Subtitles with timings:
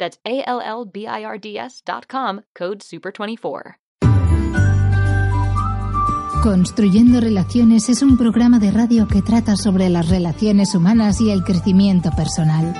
[0.00, 0.18] That's
[2.08, 3.76] com, code SUPER24.
[6.42, 11.44] Construyendo Relaciones es un programa de radio que trata sobre las relaciones humanas y el
[11.44, 12.74] crecimiento personal.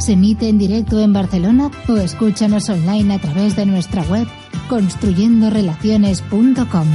[0.00, 4.26] Se emite en directo en Barcelona o escúchanos online a través de nuestra web
[4.68, 6.88] construyendorelaciones.com.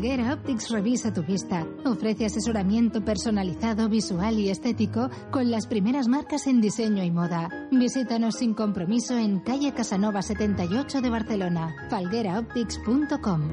[0.00, 1.66] Falguera Optics revisa tu vista.
[1.84, 7.50] Ofrece asesoramiento personalizado, visual y estético con las primeras marcas en diseño y moda.
[7.70, 11.76] Visítanos sin compromiso en calle Casanova 78 de Barcelona.
[11.90, 13.52] falgueraoptics.com.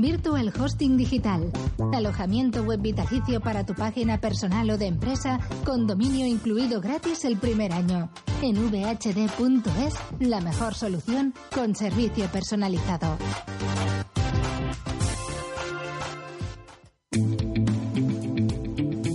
[0.00, 1.50] Virtual Hosting Digital.
[1.92, 7.36] Alojamiento web vitalicio para tu página personal o de empresa con dominio incluido gratis el
[7.36, 8.10] primer año.
[8.42, 13.16] En vhd.es, la mejor solución con servicio personalizado.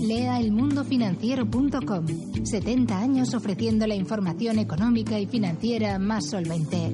[0.08, 2.06] Lea elmundofinanciero.com.
[2.44, 6.94] 70 años ofreciendo la información económica y financiera más solvente.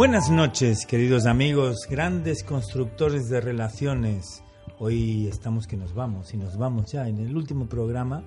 [0.00, 4.42] Buenas noches, queridos amigos, grandes constructores de relaciones.
[4.78, 8.22] Hoy estamos que nos vamos y nos vamos ya en el último programa,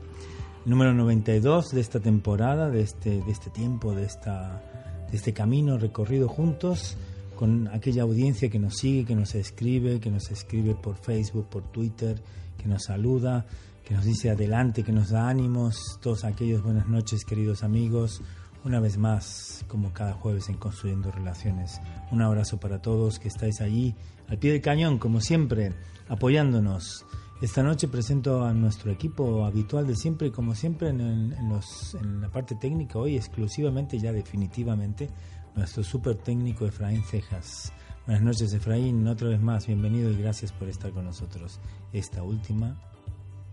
[0.66, 4.62] número 92 de esta temporada, de este, de este tiempo, de, esta,
[5.10, 6.96] de este camino recorrido juntos
[7.36, 11.64] con aquella audiencia que nos sigue, que nos escribe, que nos escribe por Facebook, por
[11.72, 12.22] Twitter,
[12.56, 13.48] que nos saluda,
[13.84, 15.98] que nos dice adelante, que nos da ánimos.
[16.04, 18.22] Todos aquellos buenas noches, queridos amigos.
[18.66, 21.82] Una vez más, como cada jueves en Construyendo Relaciones,
[22.12, 23.94] un abrazo para todos que estáis allí
[24.30, 25.74] al pie del cañón, como siempre,
[26.08, 27.06] apoyándonos.
[27.42, 32.22] Esta noche presento a nuestro equipo habitual de siempre, como siempre en, en los, en
[32.22, 35.10] la parte técnica, hoy exclusivamente, ya definitivamente,
[35.56, 37.74] nuestro súper técnico Efraín Cejas.
[38.06, 41.60] Buenas noches Efraín, otra vez más, bienvenido y gracias por estar con nosotros
[41.92, 42.78] esta última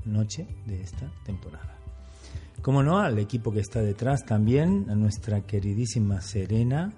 [0.05, 1.80] noche de esta temporada.
[2.63, 6.93] Como no, al equipo que está detrás también, a nuestra queridísima Serena,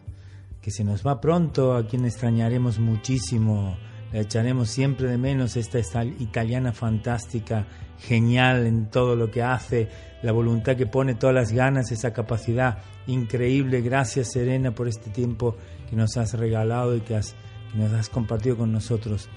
[0.61, 3.77] que se nos va pronto, a quien extrañaremos muchísimo,
[4.13, 7.67] la echaremos siempre de menos, esta, italiana fantástica,
[7.99, 9.89] genial en todo lo que hace,
[10.23, 13.83] la voluntad que pone, todas las ganas, esa capacidad increíble.
[13.83, 15.57] Gracias Serena por este tiempo
[15.89, 17.37] que nos has regalado y que, has,
[17.75, 19.29] nos has compartido con nosotros.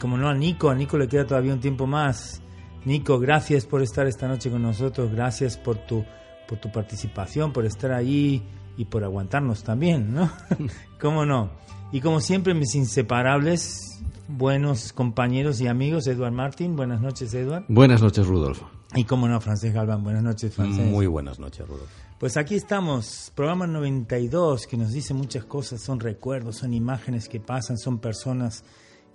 [0.00, 2.40] Como no, a Nico, a Nico le queda todavía un tiempo más.
[2.84, 6.04] Nico, gracias por estar esta noche con nosotros, gracias por tu,
[6.46, 8.42] por tu participación, por estar ahí
[8.76, 10.30] y por aguantarnos también, ¿no?
[11.00, 11.50] ¿Cómo no?
[11.92, 17.64] Y como siempre, mis inseparables, buenos compañeros y amigos, Edward Martín, buenas noches, Edward.
[17.68, 18.68] Buenas noches, Rudolfo.
[18.94, 20.86] Y como no, Francés Galván, buenas noches, Francés.
[20.86, 21.88] Muy buenas noches, Rudolfo.
[22.18, 27.40] Pues aquí estamos, programa 92, que nos dice muchas cosas, son recuerdos, son imágenes que
[27.40, 28.62] pasan, son personas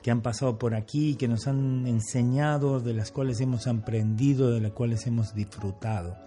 [0.02, 4.62] que han pasado por aquí, que nos han enseñado, de las cuales hemos aprendido, de
[4.62, 6.18] las cuales hemos disfrutado.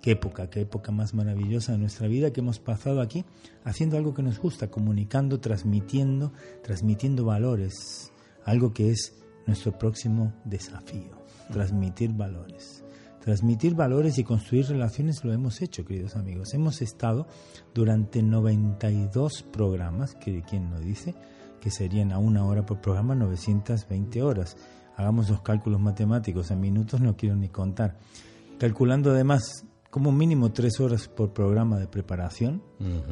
[0.00, 3.24] Qué época, qué época más maravillosa de nuestra vida que hemos pasado aquí
[3.64, 6.32] haciendo algo que nos gusta, comunicando, transmitiendo,
[6.62, 8.10] transmitiendo valores,
[8.44, 9.14] algo que es
[9.46, 11.16] nuestro próximo desafío,
[11.52, 12.82] transmitir valores.
[13.22, 16.54] Transmitir valores y construir relaciones lo hemos hecho, queridos amigos.
[16.54, 17.28] Hemos estado
[17.72, 21.14] durante 92 programas, que quien lo dice,
[21.62, 24.56] que serían a una hora por programa 920 horas.
[24.96, 27.98] Hagamos los cálculos matemáticos, en minutos no quiero ni contar.
[28.58, 32.64] Calculando además como mínimo tres horas por programa de preparación,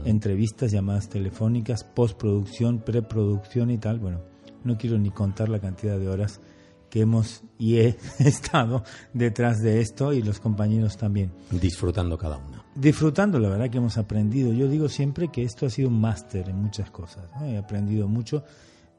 [0.05, 4.01] entrevistas, llamadas telefónicas, postproducción, preproducción y tal.
[4.01, 4.21] Bueno,
[4.65, 6.41] no quiero ni contar la cantidad de horas
[6.91, 8.83] que hemos y he estado
[9.15, 11.33] detrás de esto y los compañeros también.
[11.51, 12.65] Disfrutando cada una.
[12.75, 14.53] Disfrutando, la verdad que hemos aprendido.
[14.53, 17.31] Yo digo siempre que esto ha sido un máster en muchas cosas.
[17.43, 18.45] He aprendido mucho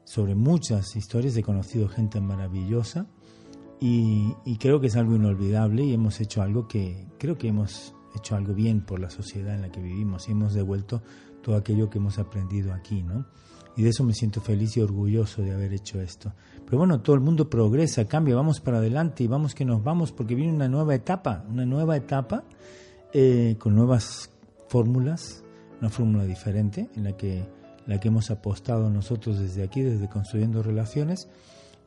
[0.04, 3.06] sobre muchas historias, he conocido gente maravillosa
[3.80, 7.94] y, y, creo que es algo inolvidable y hemos hecho algo que creo que hemos
[8.14, 11.02] hecho algo bien por la sociedad en la que vivimos y hemos devuelto
[11.42, 13.26] todo aquello que hemos aprendido aquí, ¿no?
[13.76, 16.32] Y de eso me siento feliz y orgulloso de haber hecho esto.
[16.66, 20.12] Pero bueno, todo el mundo progresa, cambia, vamos para adelante y vamos que nos vamos
[20.12, 22.44] porque viene una nueva etapa, una nueva etapa
[23.12, 24.30] eh, con nuevas
[24.68, 25.44] fórmulas,
[25.80, 27.44] una fórmula diferente en la que,
[27.86, 31.28] la que hemos apostado nosotros desde aquí, desde Construyendo Relaciones,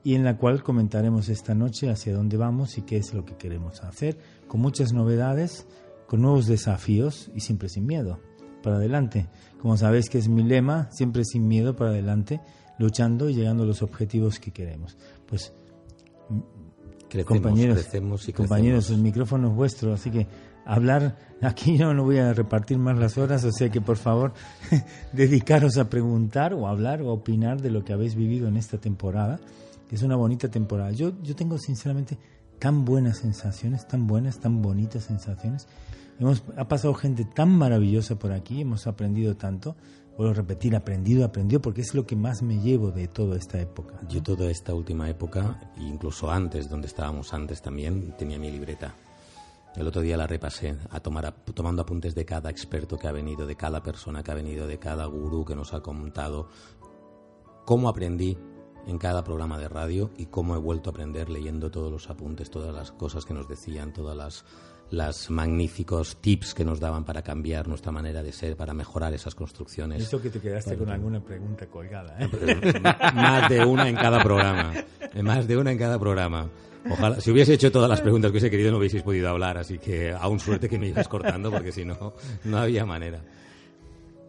[0.03, 3.37] y en la cual comentaremos esta noche hacia dónde vamos y qué es lo que
[3.37, 5.65] queremos hacer, con muchas novedades,
[6.05, 8.19] con nuevos desafíos y siempre sin miedo
[8.61, 9.27] para adelante.
[9.59, 12.39] Como sabéis que es mi lema, siempre sin miedo para adelante,
[12.77, 14.97] luchando y llegando a los objetivos que queremos.
[15.27, 15.53] Pues
[17.09, 20.27] crecemos, compañeros, crecemos y compañeros, el micrófono es vuestro, así que
[20.65, 24.33] hablar aquí yo no voy a repartir más las horas, o sea que por favor
[25.13, 29.39] dedicaros a preguntar o hablar o opinar de lo que habéis vivido en esta temporada,
[29.89, 30.91] que es una bonita temporada.
[30.91, 32.17] Yo yo tengo sinceramente
[32.59, 35.67] tan buenas sensaciones, tan buenas, tan bonitas sensaciones
[36.19, 39.75] Hemos, ha pasado gente tan maravillosa por aquí, hemos aprendido tanto.
[40.17, 43.59] Vuelvo a repetir, aprendido, aprendido, porque es lo que más me llevo de toda esta
[43.59, 43.99] época.
[44.07, 48.95] Yo toda esta última época, incluso antes, donde estábamos antes también, tenía mi libreta.
[49.75, 53.45] El otro día la repasé, a tomar, tomando apuntes de cada experto que ha venido,
[53.45, 56.47] de cada persona que ha venido, de cada gurú que nos ha contado,
[57.65, 58.37] cómo aprendí
[58.87, 62.49] en cada programa de radio y cómo he vuelto a aprender leyendo todos los apuntes,
[62.49, 64.45] todas las cosas que nos decían, todas las
[64.91, 69.35] los magníficos tips que nos daban para cambiar nuestra manera de ser, para mejorar esas
[69.35, 70.03] construcciones.
[70.03, 72.17] Eso que te quedaste con alguna pregunta colgada.
[72.19, 72.29] ¿eh?
[73.15, 74.73] Más de una en cada programa.
[75.21, 76.49] Más de una en cada programa.
[76.89, 79.79] Ojalá, si hubiese hecho todas las preguntas que hubiese querido, no hubieseis podido hablar, así
[79.79, 83.21] que aún suerte que me ibas cortando, porque si no, no había manera.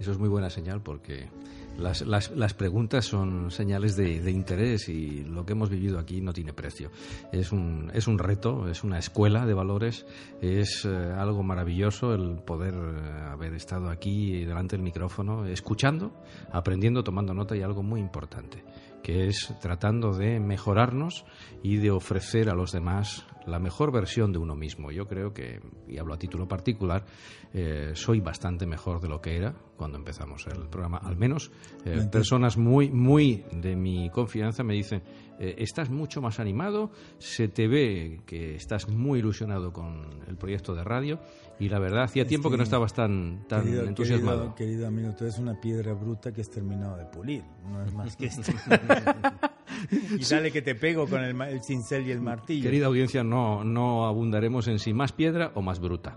[0.01, 1.29] Eso es muy buena señal porque
[1.79, 6.21] las, las, las preguntas son señales de, de, interés y lo que hemos vivido aquí
[6.21, 6.91] no tiene precio.
[7.33, 10.07] Es un, es un reto, es una escuela de valores,
[10.41, 16.13] es eh, algo maravilloso el poder eh, haber estado aquí delante del micrófono, escuchando,
[16.53, 18.65] aprendiendo, tomando nota y algo muy importante,
[19.03, 21.25] que es tratando de mejorarnos
[21.63, 24.91] y de ofrecer a los demás la mejor versión de uno mismo.
[24.91, 27.05] Yo creo que, y hablo a título particular,
[27.53, 30.99] eh, soy bastante mejor de lo que era cuando empezamos el programa.
[30.99, 31.51] Al menos
[31.85, 35.03] eh, personas muy, muy de mi confianza me dicen,
[35.39, 40.75] eh, estás mucho más animado, se te ve que estás muy ilusionado con el proyecto
[40.75, 41.21] de radio
[41.59, 44.55] y la verdad hacía tiempo que no estabas tan, tan querido, entusiasmado.
[44.55, 47.95] Querido, querido, amigo, tú eres una piedra bruta que has terminado de pulir, no es
[47.95, 48.53] más que esto.
[49.91, 52.63] y dale que te pego con el, el, cincel y el martillo.
[52.63, 56.17] Querida audiencia, no, no abundaremos en si más piedra o más bruta.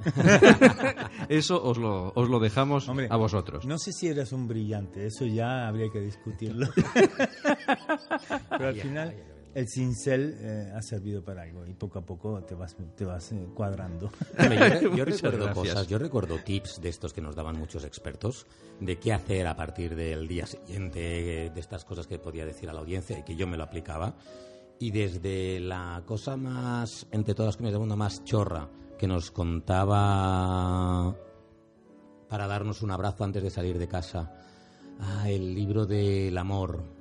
[1.30, 3.66] eso os lo, os lo dejamos Hombre, a vosotros.
[3.66, 6.68] No sé si eras un brillante, eso ya habría que discutirlo.
[8.50, 9.16] Pero al final
[9.54, 13.32] el cincel eh, ha servido para algo y poco a poco te vas, te vas
[13.32, 14.12] eh, cuadrando.
[14.82, 15.56] yo, yo recuerdo gracias.
[15.56, 18.46] cosas, yo recuerdo tips de estos que nos daban muchos expertos
[18.80, 22.74] de qué hacer a partir del día siguiente, de estas cosas que podía decir a
[22.74, 24.16] la audiencia y que yo me lo aplicaba.
[24.80, 29.32] Y desde la cosa más, entre todas las comidas del mundo, más chorra, que nos
[29.32, 31.16] contaba
[32.30, 34.32] para darnos un abrazo antes de salir de casa,
[35.00, 36.99] ah, el libro del amor,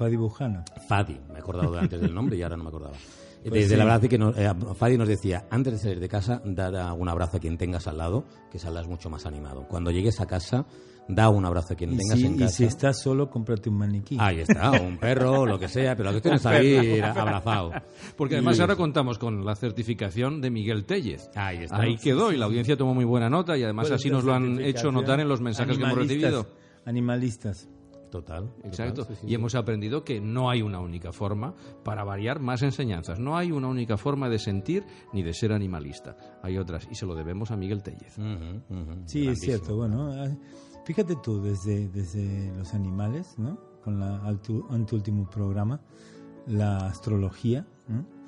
[0.00, 0.64] Fadi Bujana.
[0.88, 2.94] Fadi, me he acordado antes del nombre y ahora no me acordaba.
[3.42, 3.76] Pues Desde sí.
[3.76, 7.08] la verdad que nos, eh, Fadi nos decía, antes de salir de casa, da un
[7.08, 9.66] abrazo a quien tengas al lado, que saldrás mucho más animado.
[9.66, 10.66] Cuando llegues a casa,
[11.08, 12.52] da un abrazo a quien Y tengas si, en y casa.
[12.54, 14.18] si estás solo, cómprate un maniquí.
[14.20, 17.72] Ahí está, o un perro, o lo que sea, pero lo que tienes salir abrazado.
[18.14, 21.30] Porque además ahora contamos con la certificación de Miguel Tellez.
[21.34, 21.80] Ahí está.
[21.80, 24.24] Ahí quedó y la audiencia tomó muy buena nota y además ¿Cuál es así nos
[24.24, 26.46] lo han hecho notar en los mensajes que hemos recibido.
[26.84, 27.70] Animalistas.
[28.10, 28.52] Total.
[28.64, 29.02] Exacto.
[29.02, 29.34] total, sí, sí, y sí.
[29.34, 33.18] hemos aprendido que no hay una única forma para variar más enseñanzas.
[33.18, 36.16] No hay una única forma de sentir ni de ser animalista.
[36.42, 38.16] Hay otras y se lo debemos a Miguel Tellez.
[39.06, 39.76] Sí, es cierto.
[39.76, 40.28] Bueno, ah,
[40.84, 43.58] fíjate tú, desde, desde los animales, ¿no?
[43.82, 44.20] Con la
[44.70, 45.80] anteúltimo programa,
[46.46, 48.19] la astrología, ¿no?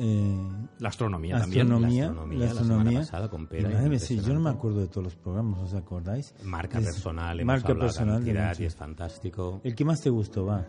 [0.00, 0.38] Eh,
[0.78, 1.62] La astronomía también.
[1.62, 2.98] astronomía, La astronomía, la la astronomía.
[3.00, 5.74] pasada con Y Pera, mía, sí, yo no me acuerdo de todos los programas, ¿os
[5.74, 6.34] acordáis?
[6.44, 9.60] Marca Es- personal, marca personal de y es fantástico.
[9.64, 10.64] El que más te gustó, va.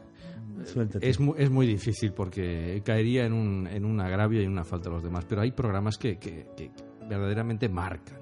[0.66, 1.08] Suéltate.
[1.08, 4.90] Es muy, es muy difícil porque caería en un, en un agravio y una falta
[4.90, 5.26] a los demás.
[5.26, 6.72] Pero hay programas que, que- que
[7.08, 8.18] verdaderamente marcan.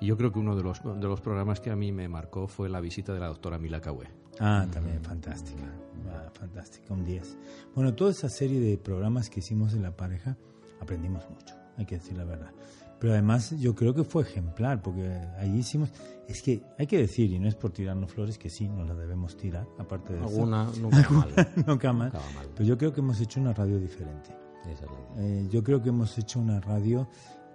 [0.00, 2.46] Y yo creo que uno de los, de los programas que a mí me marcó
[2.48, 4.06] fue la visita de la doctora Mila Cahue.
[4.40, 5.64] Ah, también fantástica.
[6.10, 7.36] Ah, fantástica, un 10.
[7.74, 10.36] Bueno, toda esa serie de programas que hicimos en la pareja,
[10.80, 12.50] aprendimos mucho, hay que decir la verdad.
[13.00, 15.06] Pero además yo creo que fue ejemplar, porque
[15.38, 15.90] allí hicimos...
[16.26, 18.94] Es que hay que decir, y no es por tirarnos flores, que sí, nos la
[18.94, 21.28] debemos tirar, aparte de Alguna nunca mal.
[21.66, 22.12] nunca mal.
[22.12, 22.48] Nunca mal.
[22.54, 24.30] Pero yo creo que hemos hecho una radio diferente.
[24.62, 25.42] Esa es la idea.
[25.42, 27.06] Eh, yo creo que hemos hecho una radio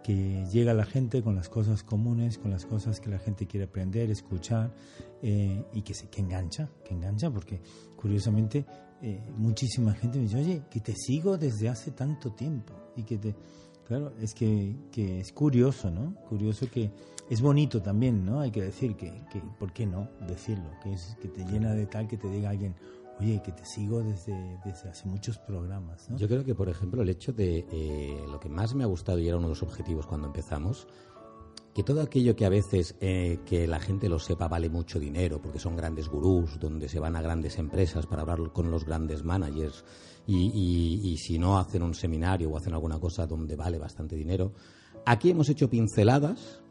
[0.04, 3.48] que llega a la gente con las cosas comunes, con las cosas que la gente
[3.48, 4.72] quiere aprender, escuchar
[5.22, 7.62] eh, y que, se, que engancha, que engancha, porque
[8.00, 8.66] curiosamente
[9.02, 13.18] eh, muchísima gente me dice, oye, que te sigo desde hace tanto tiempo y que
[13.18, 13.36] te...
[13.86, 16.14] Claro, es que, que es curioso, ¿no?
[16.30, 16.92] Curioso que
[17.28, 18.40] es bonito también, ¿no?
[18.40, 20.70] Hay que decir que, que ¿por qué no decirlo?
[20.84, 22.76] Que, es, que te llena de tal que te diga alguien,
[23.20, 26.18] oye, que te sigo desde, desde hace muchos programas, ¿no?
[26.18, 29.18] Yo creo que, por ejemplo, el hecho de eh, lo que más me ha gustado
[29.18, 30.88] y era uno de los objetivos cuando empezamos,
[31.80, 35.42] que todo aquello que a veces eh, que la gente lo sepa vale mucho dinero,
[35.42, 39.24] porque son grandes gurús, donde se van a grandes empresas para hablar con los grandes
[39.24, 39.86] managers,
[40.28, 44.52] y, si no hacen un seminario o hacen alguna cosa donde vale bastante dinero.
[45.06, 46.62] Aquí hemos hecho pinceladas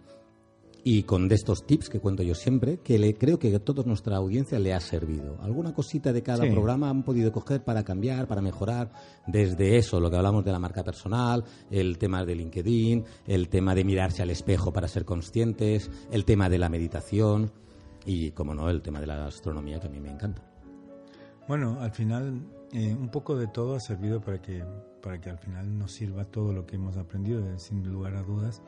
[0.84, 3.82] y con de estos tips que cuento yo siempre, que le, creo que a toda
[3.84, 5.36] nuestra audiencia le ha servido.
[5.42, 6.50] Alguna cosita de cada Sí.
[6.50, 8.90] programa han podido coger para cambiar, para mejorar,
[9.26, 13.74] desde eso, lo que hablamos de la marca personal, el tema de LinkedIn, el tema
[13.74, 17.50] de mirarse al espejo para ser conscientes, el tema de la meditación
[18.06, 20.42] y, como no, el tema de la astronomía que a mí me encanta.
[21.48, 22.42] Bueno, al final
[22.72, 24.62] eh, un poco de todo ha servido para que,
[25.02, 28.22] para que al final nos sirva todo lo que hemos aprendido, eh, sin lugar a
[28.22, 28.62] dudas,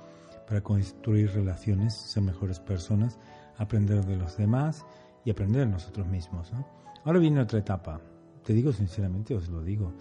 [0.51, 3.21] para construir relaciones, ser mejores personas,
[3.57, 4.85] aprender de los demás
[5.25, 6.53] y aprender de nosotros mismos.
[6.53, 6.67] ¿no?
[7.05, 8.01] Ahora viene otra etapa.
[8.43, 9.93] Te digo sinceramente, os lo digo,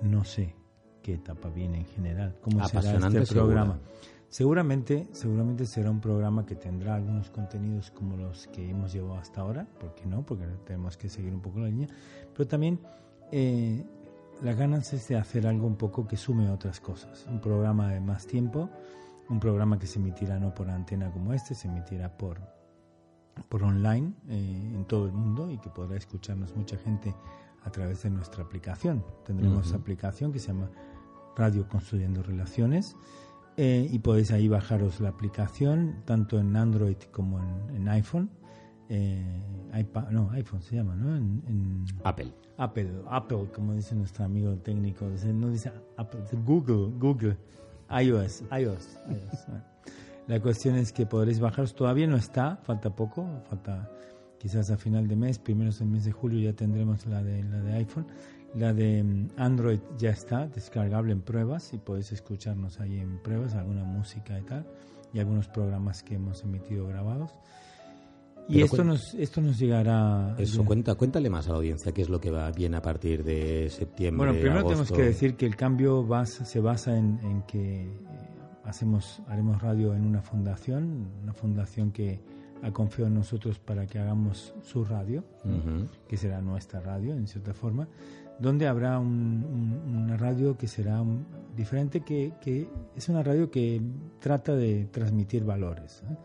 [0.00, 0.56] no sé
[1.02, 3.80] qué etapa viene en general, cómo será este programa.
[4.30, 9.42] Seguramente, seguramente será un programa que tendrá algunos contenidos como los que hemos llevado hasta
[9.42, 10.24] ahora, ¿por qué no?
[10.24, 11.88] Porque tenemos que seguir un poco la línea,
[12.32, 12.80] pero también
[13.30, 13.84] eh,
[14.40, 17.26] las ganas es de hacer algo un poco que sume otras cosas.
[17.28, 18.70] Un programa de más tiempo,
[19.28, 22.40] un programa que se emitirá no por antena como este, se emitirá por,
[23.48, 27.14] por online eh, en todo el mundo y que podrá escucharnos mucha gente
[27.64, 29.04] a través de nuestra aplicación.
[29.24, 30.70] Tendremos aplicación que se llama
[31.36, 32.96] Radio Construyendo Relaciones
[33.56, 38.30] eh, y podéis ahí bajaros la aplicación tanto en Android como en, en iPhone.
[38.88, 39.42] Eh,
[39.78, 41.14] iPad, no, iPhone se llama, ¿no?
[41.14, 42.32] En, en Apple.
[42.56, 47.36] Apple, Apple, como dice nuestro amigo técnico, no dice Apple, dice Google, Google,
[47.90, 48.98] iOS, iOS.
[49.08, 49.46] iOS.
[50.26, 53.90] La cuestión es que podréis bajaros, todavía no está, falta poco, falta
[54.38, 57.60] quizás a final de mes, primeros del mes de julio ya tendremos la de, la
[57.60, 58.06] de iPhone.
[58.54, 63.54] La de mm, Android ya está, descargable en pruebas y podéis escucharnos ahí en pruebas,
[63.54, 64.66] alguna música y tal,
[65.12, 67.32] y algunos programas que hemos emitido grabados.
[68.48, 70.34] Y esto nos, esto nos llegará...
[70.38, 72.80] Eso, ya- cuenta, cuéntale más a la audiencia qué es lo que va bien a
[72.82, 74.26] partir de septiembre.
[74.26, 74.84] Bueno, primero agosto.
[74.84, 77.88] tenemos que decir que el cambio basa- se basa en, en que eh,
[78.64, 82.20] hacemos, haremos radio en una fundación, una fundación que
[82.62, 85.86] ha confiado en nosotros para que hagamos su radio, Ujú.
[86.08, 87.86] que será nuestra radio en cierta forma,
[88.38, 89.44] donde habrá un-
[89.86, 91.26] un- una radio que será un-
[91.56, 93.80] diferente, que, que es una radio que
[94.20, 96.02] trata de transmitir valores.
[96.08, 96.16] ¿eh?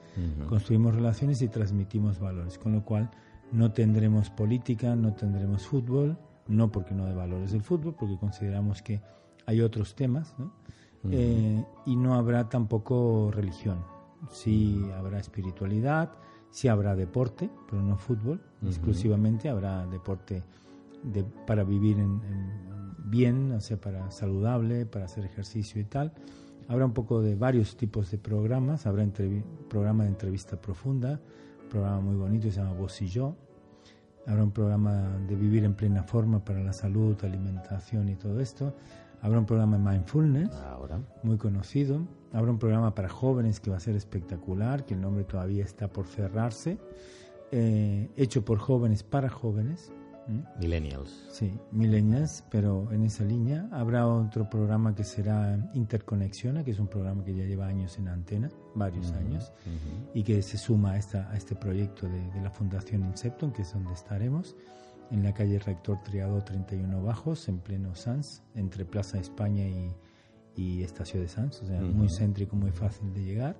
[0.47, 3.09] Construimos relaciones y transmitimos valores, con lo cual
[3.51, 6.17] no tendremos política, no tendremos fútbol,
[6.47, 9.01] no porque no de valores del fútbol, porque consideramos que
[9.47, 10.53] hay otros temas, ¿no?
[11.11, 13.79] Eh, y no habrá tampoco religión,
[14.31, 16.11] sí habrá espiritualidad,
[16.51, 20.43] sí habrá deporte, pero no fútbol, exclusivamente habrá deporte
[21.03, 22.63] de- para vivir en, en-
[23.05, 26.13] bien, o sea, para saludable, para hacer ejercicio y tal.
[26.67, 28.85] Habrá un poco de varios tipos de programas.
[28.87, 31.19] Habrá entrevi- programa de entrevista profunda,
[31.69, 33.35] programa muy bonito, se llama Vos y Yo.
[34.25, 38.73] Habrá un programa de vivir en plena forma para la salud, alimentación y todo esto.
[39.21, 40.99] Habrá un programa de mindfulness, Ahora.
[41.23, 41.99] muy conocido.
[42.31, 45.87] Habrá un programa para jóvenes que va a ser espectacular, que el nombre todavía está
[45.89, 46.77] por cerrarse.
[47.51, 49.91] eh, hecho por jóvenes para jóvenes.
[50.27, 50.43] ¿M?
[50.59, 51.09] Millennials.
[51.31, 56.87] Sí, millennials, pero en esa línea habrá otro programa que será Interconexiona, que es un
[56.87, 60.09] programa que ya lleva años en antena, varios años, Ujú.
[60.13, 63.61] y que se suma a, esta, a este proyecto de, de la Fundación Incepton, que
[63.63, 64.55] es donde estaremos,
[65.11, 69.93] en la calle Rector Triado 31 Bajos, en pleno Sans, entre Plaza España y,
[70.55, 72.15] y Estación de Sans, o sea, muy Ujú.
[72.15, 73.55] céntrico, muy fácil de llegar.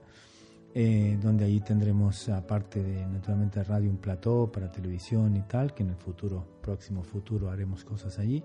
[0.73, 5.83] Eh, donde allí tendremos, aparte de naturalmente radio, un plató para televisión y tal, que
[5.83, 8.43] en el futuro, próximo futuro, haremos cosas allí.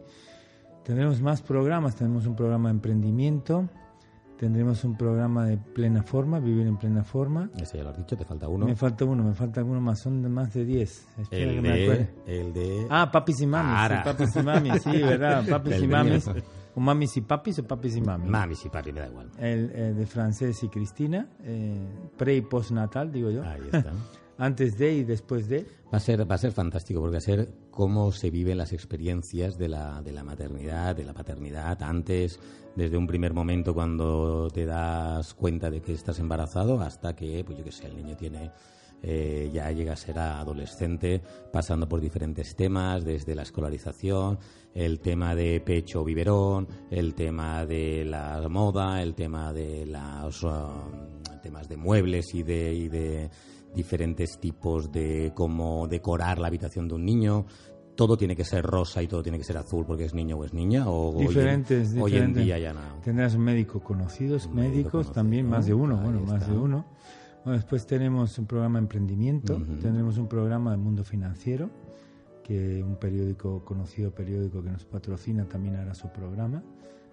[0.84, 3.68] Tendremos más programas, tenemos un programa de emprendimiento,
[4.38, 7.50] Tendremos un programa de plena forma, vivir en plena forma.
[7.60, 8.66] Ese ya lo has dicho, te falta uno.
[8.66, 11.06] Me falta uno, me falta uno más, son de más de 10.
[11.18, 12.14] Espera el, que me de, acuerde.
[12.24, 12.86] el de...
[12.88, 13.74] Ah, papis y mamis.
[13.90, 15.44] sí, papis y mamis, sí, ¿verdad?
[15.50, 16.30] Papis y mamis.
[16.74, 18.30] O mamis y papis o papis y mamis.
[18.30, 19.30] Mami, sí, papi, me da igual.
[19.38, 21.76] El eh, de francés y Cristina, eh,
[22.16, 23.42] pre y postnatal, digo yo.
[23.42, 23.92] Ahí está.
[24.38, 25.66] Antes de y después de.
[25.92, 28.72] Va a ser, va a ser fantástico porque va a ser cómo se viven las
[28.72, 32.38] experiencias de la, de la maternidad, de la paternidad, antes,
[32.76, 37.58] desde un primer momento cuando te das cuenta de que estás embarazado hasta que, pues
[37.58, 38.52] yo qué sé, el niño tiene
[39.02, 41.20] eh, ya llega a ser adolescente,
[41.52, 44.38] pasando por diferentes temas, desde la escolarización,
[44.74, 50.46] el tema de pecho biberón, el tema de la moda, el tema de los
[51.42, 53.30] temas de muebles y de, y de
[53.74, 57.46] diferentes tipos de cómo decorar la habitación de un niño.
[57.94, 60.44] Todo tiene que ser rosa y todo tiene que ser azul porque es niño o
[60.44, 60.88] es niña.
[60.88, 62.80] O hoy en- Diferentes, hoy en, día ya no.
[63.02, 66.84] Tendrás un médico conocidos, médico médicos conocido, también, más de uno, bueno, más de uno.
[67.48, 71.70] Bueno, después tenemos un programa de emprendimiento, tendremos un programa de mundo financiero,
[72.44, 76.62] que un periódico, conocido periódico que nos patrocina también hará su programa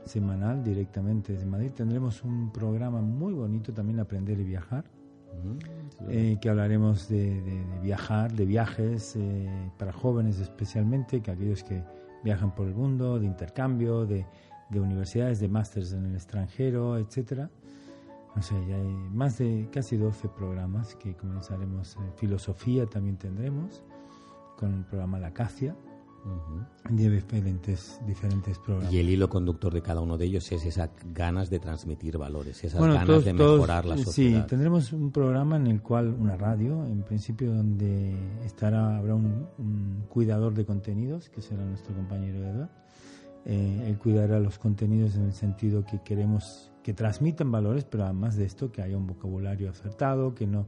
[0.03, 1.71] semanal directamente desde Madrid.
[1.73, 4.83] Tendremos un programa muy bonito también, Aprender y Viajar,
[6.09, 11.63] eh, que hablaremos de, de- de viajar, de viajes eh, para jóvenes especialmente, que aquellos
[11.63, 11.81] que
[12.25, 14.25] viajan por el mundo, de intercambio, de,
[14.69, 17.49] de universidades, de másters en el extranjero, etcétera.
[18.35, 21.95] No sé, ya hay más de casi 12 programas que comenzaremos.
[21.95, 23.83] eh, filosofía también tendremos,
[24.57, 25.75] con el programa La Acacia,
[26.25, 26.95] Ujú.
[26.95, 28.91] de diferentes, diferentes programas.
[28.91, 32.63] Y el hilo conductor de cada uno de ellos es esas ganas de transmitir valores,
[32.63, 34.41] esas Bueno, ganas todos- de todos, mejorar la eh, sociedad.
[34.41, 39.47] Sí, tendremos un programa en el cual, una radio, en principio, donde estará habrá un,
[39.59, 42.69] un cuidador de contenidos, que será nuestro compañero Edward.
[43.45, 48.35] Eh, él cuidará los contenidos en el sentido que queremos que transmitan valores, pero además
[48.35, 50.67] de esto, que haya un vocabulario acertado, que no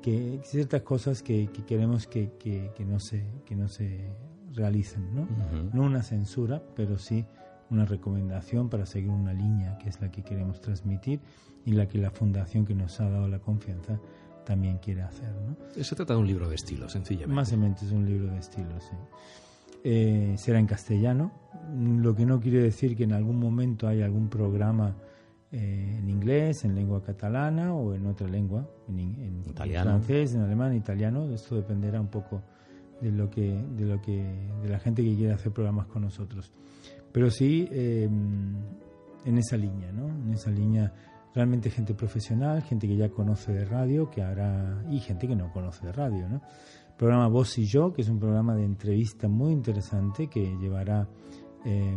[0.00, 4.08] que ciertas cosas que, que queremos que, que, que no se que no se
[4.54, 5.26] realicen, ¿no?
[5.72, 7.24] No una censura, pero sí
[7.70, 11.18] una recomendación para seguir una línea que es la que queremos transmitir
[11.64, 13.98] y la que la fundación que nos ha dado la confianza
[14.46, 15.34] también quiere hacer.
[15.34, 15.56] ¿no?
[15.82, 17.34] Se trata de un libro de estilo, sencillamente.
[17.34, 18.96] Más o menos es un libro de estilo, sí.
[19.82, 21.32] Eh, será en castellano,
[21.76, 24.94] lo que no quiere decir que en algún momento haya algún programa
[25.50, 29.90] eh, en inglés, en lengua catalana o en otra lengua, en, en Italiano.
[29.90, 31.30] francés, en alemán, italiano.
[31.32, 32.42] Esto dependerá un poco
[33.00, 34.22] de lo que, de lo que,
[34.62, 36.52] de la gente que quiera hacer programas con nosotros.
[37.12, 38.08] Pero sí eh,
[39.24, 40.08] en esa línea, ¿no?
[40.08, 40.92] En esa línea
[41.34, 45.52] realmente gente profesional, gente que ya conoce de radio, que hará y gente que no
[45.52, 46.42] conoce de radio, ¿no?
[46.96, 51.08] Programa Vos y Yo, que es un programa de entrevista muy interesante que llevará
[51.64, 51.96] eh,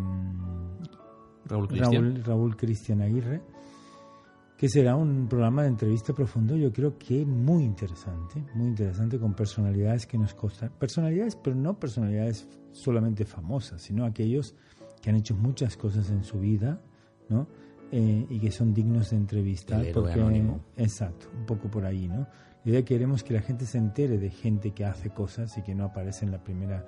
[1.46, 1.94] Raúl Cristian.
[1.94, 3.42] Raúl, Raúl Cristian Aguirre,
[4.58, 9.34] que será un programa de entrevista profundo, yo creo que muy interesante, muy interesante con
[9.34, 14.54] personalidades que nos costan, personalidades, pero no personalidades solamente famosas, sino aquellos
[15.02, 16.80] que han hecho muchas cosas en su vida,
[17.28, 17.48] ¿no?
[17.92, 19.82] Eh, y que son dignos de entrevista.
[19.82, 20.62] El héroe anónimo.
[20.78, 22.28] Exacto, un poco por ahí, ¿no?
[22.64, 25.74] La idea queremos que la gente se entere de gente que hace cosas y que
[25.74, 26.86] no aparece en la primera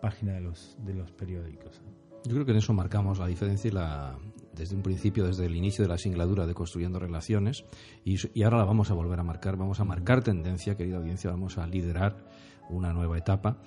[0.00, 1.80] página de los, de los periódicos.
[1.80, 2.11] ¿no?
[2.24, 4.16] Yo creo que en eso marcamos la diferencia y la,
[4.52, 7.64] desde un principio, desde el inicio de la singladura de Construyendo Relaciones,
[8.04, 9.56] y, y ahora la vamos a volver a marcar.
[9.56, 12.24] Vamos a marcar tendencia, querida audiencia, vamos a liderar
[12.70, 13.58] una nueva etapa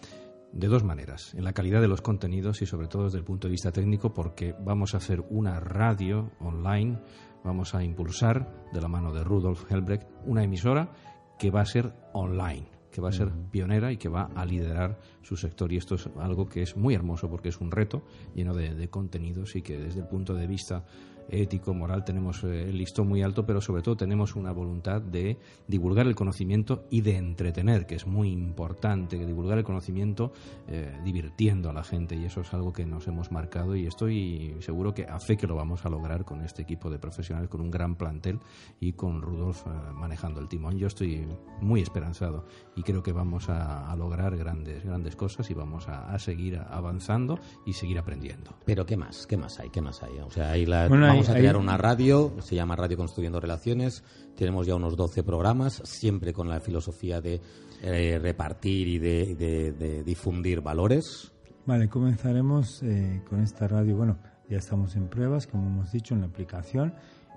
[0.54, 3.48] de dos maneras, en la calidad de los contenidos y sobre todo desde el punto
[3.48, 6.98] de vista técnico, porque vamos a hacer una radio online,
[7.44, 10.94] vamos a impulsar, de la mano de Rudolf Helbrecht, una emisora
[11.38, 14.97] que va a ser online que va a ser pionera y que va a liderar
[15.21, 15.73] su sector.
[15.73, 18.03] Y esto es algo que es muy hermoso porque es un reto
[18.34, 20.86] lleno de, de contenidos y que desde el punto de vista
[21.30, 25.38] ético, moral, tenemos eh, el listón muy alto, pero sobre todo tenemos una voluntad de
[25.68, 30.32] divulgar el conocimiento y de entretener, que es muy importante, que divulgar el conocimiento
[30.68, 32.16] eh, divirtiendo a la gente.
[32.16, 35.48] Y eso es algo que nos hemos marcado y estoy seguro que a fe que
[35.48, 38.40] lo vamos a lograr con este equipo de profesionales, con un gran plantel
[38.80, 40.78] y con Rudolf eh, manejando el timón.
[40.78, 41.28] Yo estoy
[41.62, 46.14] muy esperanzado y creo que vamos a, a lograr grandes, grandes cosas y vamos a,
[46.14, 48.52] a seguir avanzando y seguir aprendiendo.
[48.66, 49.26] Pero ¿qué más?
[49.28, 49.70] ¿Qué más hay?
[49.70, 50.20] ¿Qué más hay?
[50.20, 53.39] O sea, ahí la- Bueno, hay- vamos a crear una radio, se llama Radio Construyendo
[53.39, 54.04] Relaciones.
[54.36, 57.41] Tenemos ya unos 12 programas, siempre con la filosofía de
[57.82, 61.32] eh, repartir y de, de- de difundir valores.
[61.65, 63.95] Vale, comenzaremos eh, con esta radio.
[63.97, 64.17] Bueno,
[64.49, 66.93] ya estamos en pruebas, como hemos dicho, en la aplicación.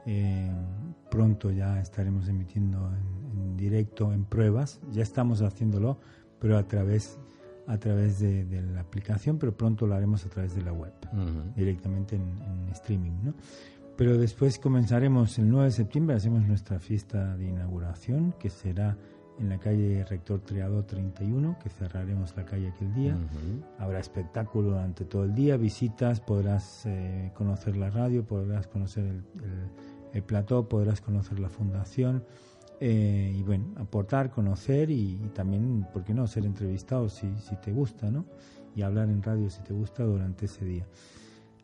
[0.07, 0.51] Eh,
[1.11, 4.81] pronto ya estaremos emitiendo en, en directo en pruebas.
[4.91, 5.99] Ya estamos haciéndolo,
[6.41, 7.19] pero a través
[7.69, 10.93] a través de, de la aplicación, pero pronto lo haremos a través de la web,
[11.55, 13.13] directamente en, en streaming.
[13.23, 13.35] ¿no?
[13.97, 18.97] Pero después comenzaremos el 9 de septiembre, hacemos nuestra fiesta de inauguración, que será
[19.39, 23.17] en la calle Rector Triado 31, que cerraremos la calle aquel día.
[23.79, 29.23] Habrá espectáculo durante todo el día, visitas, podrás eh, conocer la radio, podrás conocer el,
[30.13, 32.25] el, plató, podrás conocer la fundación.
[32.81, 37.73] Eh, y bueno, aportar, conocer y, también, ¿por qué no?, ser entrevistado si, si te
[37.73, 38.25] gusta, ¿no?
[38.77, 40.87] Y hablar en radio si te gusta durante ese día.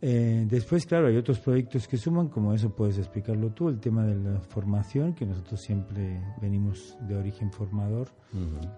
[0.07, 4.05] Eh, después, claro, hay otros proyectos que suman, como eso puedes explicarlo tú, el tema
[4.05, 8.09] de la formación, que nosotros siempre venimos de origen formador,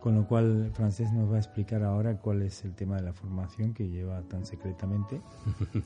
[0.01, 3.13] con lo cual Francés nos va a explicar ahora cuál es el tema de la
[3.13, 5.21] formación que lleva tan secretamente.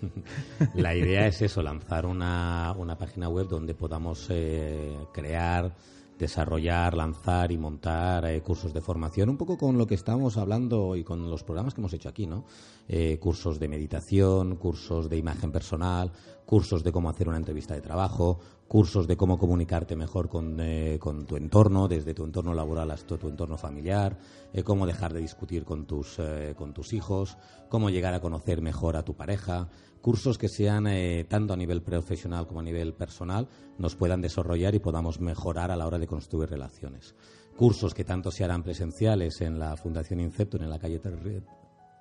[0.74, 5.72] la idea es eso, lanzar una, una página web donde podamos eh, crear
[6.20, 10.94] desarrollar, lanzar y montar eh, cursos de formación, un poco con lo que estamos hablando
[10.94, 12.44] y con los programas que hemos hecho aquí, ¿no?
[12.86, 16.12] Eh, cursos de meditación, cursos de imagen personal,
[16.44, 20.98] cursos de cómo hacer una entrevista de trabajo, cursos de cómo comunicarte mejor con, eh,
[21.00, 24.18] con tu entorno, desde tu entorno laboral hasta tu entorno familiar,
[24.64, 26.18] cómo dejar de discutir con tus,
[26.56, 29.68] con tus hijos, cómo llegar a conocer mejor a tu pareja,
[30.00, 34.74] cursos que sean eh, tanto a nivel profesional como a nivel personal nos puedan desarrollar
[34.74, 37.14] y podamos mejorar a la hora de construir relaciones.
[37.56, 41.00] Cursos que tanto se harán presenciales en la Fundación Inceptor en la calle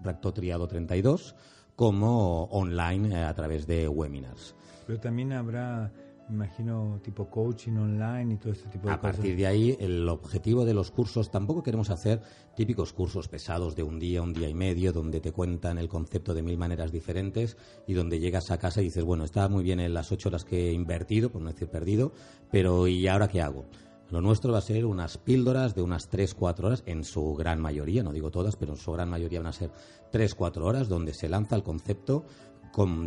[0.02, 1.36] Recto Triado 32
[1.76, 4.56] como online eh, a través de webinars.
[4.86, 5.92] Pero también habrá
[6.30, 9.16] imagino tipo coaching online y todo este tipo de cosas.
[9.16, 12.22] A partir de ahí, el objetivo de los cursos, tampoco queremos hacer
[12.56, 16.34] típicos cursos pesados de un día, un día y medio, donde te cuentan el concepto
[16.34, 19.80] de mil maneras diferentes y donde llegas a casa y dices, bueno, está muy bien
[19.80, 22.14] en las ocho horas que he invertido, por no decir perdido,
[22.52, 23.66] pero ¿y ahora qué hago?
[24.10, 27.62] Lo nuestro va a ser unas píldoras de unas tres, cuatro horas, en su gran
[27.62, 29.72] mayoría, no digo todas, pero en su gran mayoría van a ser
[30.12, 32.26] tres, cuatro horas, donde se lanza el concepto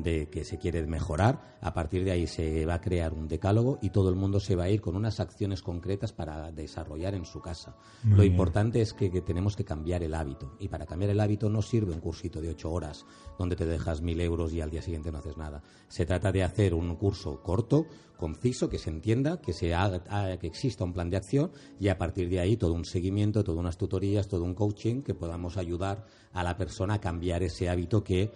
[0.03, 3.79] de que se quiere mejorar, a partir de ahí se va a crear un decálogo
[3.81, 7.25] y todo el mundo se va a ir con unas acciones concretas para desarrollar en
[7.25, 7.77] su casa.
[8.05, 11.63] Lo importante es que, tenemos que cambiar el hábito y para cambiar el hábito no
[11.63, 13.07] sirve un cursito de ocho horas
[13.39, 15.63] donde te dejas mil euros y al día siguiente no haces nada.
[15.89, 17.87] Se trata de hacer un curso corto,
[18.19, 20.03] conciso, que se entienda, que, se haga,
[20.39, 23.61] que exista un plan de acción y a partir de ahí todo un seguimiento, todas
[23.61, 28.05] unas tutorías, todo un coaching que podamos ayudar a la persona a cambiar ese hábito
[28.05, 28.33] que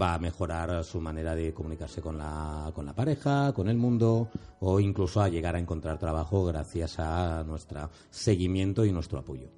[0.00, 4.28] va a mejorar su manera de comunicarse con la, con la pareja, con el mundo
[4.60, 9.48] o incluso a llegar a encontrar trabajo gracias a nuestro seguimiento y nuestro apoyo.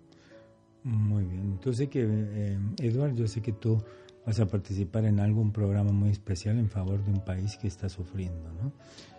[0.84, 1.42] Muy bien.
[1.42, 3.82] Entonces, que, eh, Eduard, yo sé que tú
[4.24, 7.88] vas a participar en algún programa muy especial en favor de un país que está
[7.88, 8.72] sufriendo, ¿no?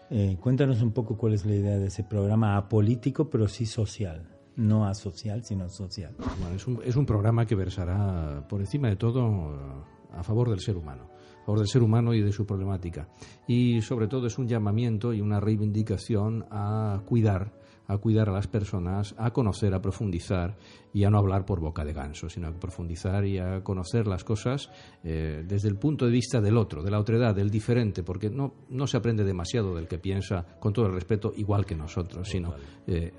[0.09, 4.25] Eh, cuéntanos un poco cuál es la idea de ese programa apolítico, pero sí social.
[4.55, 6.15] No asocial, sino social.
[6.39, 9.85] Bueno, es, un, es un programa que versará por encima de todo
[10.17, 11.09] a favor del ser humano,
[11.41, 13.07] a favor del ser humano y de su problemática.
[13.47, 17.53] Y sobre todo es un llamamiento y una reivindicación a cuidar
[17.87, 20.57] a cuidar a las personas, a conocer, a profundizar
[20.93, 24.23] y a no hablar por boca de ganso, sino a profundizar y a conocer las
[24.23, 24.69] cosas
[25.03, 28.53] eh, desde el punto de vista del otro, de la otredad, del diferente, porque no,
[28.69, 32.53] no se aprende demasiado del que piensa, con todo el respeto, igual que nosotros, sino
[32.87, 33.13] eh,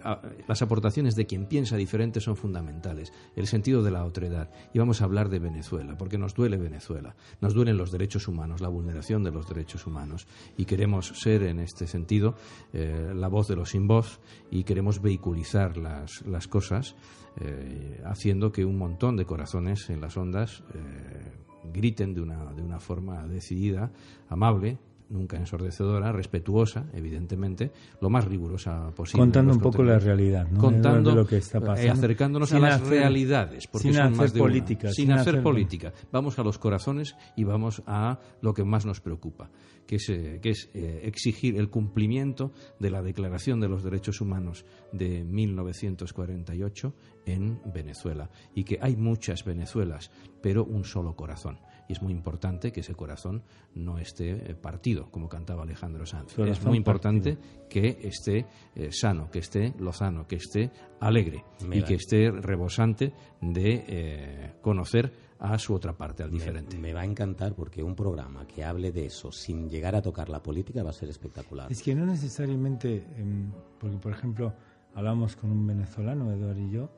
[0.47, 4.51] las aportaciones de quien piensa diferente son fundamentales, el sentido de la otredad.
[4.73, 8.61] Y vamos a hablar de Venezuela, porque nos duele Venezuela, nos duelen los derechos humanos,
[8.61, 10.27] la vulneración de los derechos humanos,
[10.57, 12.35] y queremos ser en este sentido
[12.73, 16.97] eh, la voz de los sin voz y queremos vehiculizar las, las cosas
[17.41, 22.63] eh, haciendo que un montón de corazones en las ondas eh, griten de una, de
[22.63, 23.93] una forma decidida,
[24.29, 24.79] amable,
[25.11, 29.23] nunca ensordecedora, respetuosa, evidentemente, lo más rigurosa posible.
[29.23, 30.59] Contando un poco la realidad, ¿no?
[30.59, 31.83] Contando, lo que está pasando.
[31.83, 34.93] Eh, acercándonos a las realidades, porque sin hacer política.
[34.93, 35.93] Sin, hacer política.
[36.13, 39.51] Vamos a los corazones y vamos a lo que más nos preocupa
[39.89, 40.41] que es, eh,
[40.75, 46.95] eh, exigir el cumplimiento de la Declaración de los Derechos Humanos de 1948
[47.25, 48.31] en Venezuela.
[48.55, 50.11] Y que hay muchas Venezuelas,
[50.43, 51.59] pero un solo corazón.
[51.89, 53.43] Y es muy importante que ese corazón
[53.75, 56.39] no esté eh, partido, como cantaba Alejandro Sanz.
[56.39, 58.47] es muy importante que esté
[58.91, 60.71] sano, que esté lozano, que esté
[61.01, 66.79] alegre y que esté rebosante de conocer a su otra parte, al diferente.
[66.79, 70.29] Me, va a encantar porque un programa que hable de eso sin llegar a tocar
[70.29, 71.71] la política va a ser espectacular.
[71.71, 74.53] Es que no necesariamente, em, porque por ejemplo,
[74.95, 76.91] hablamos con un venezolano, Eduardo y yo,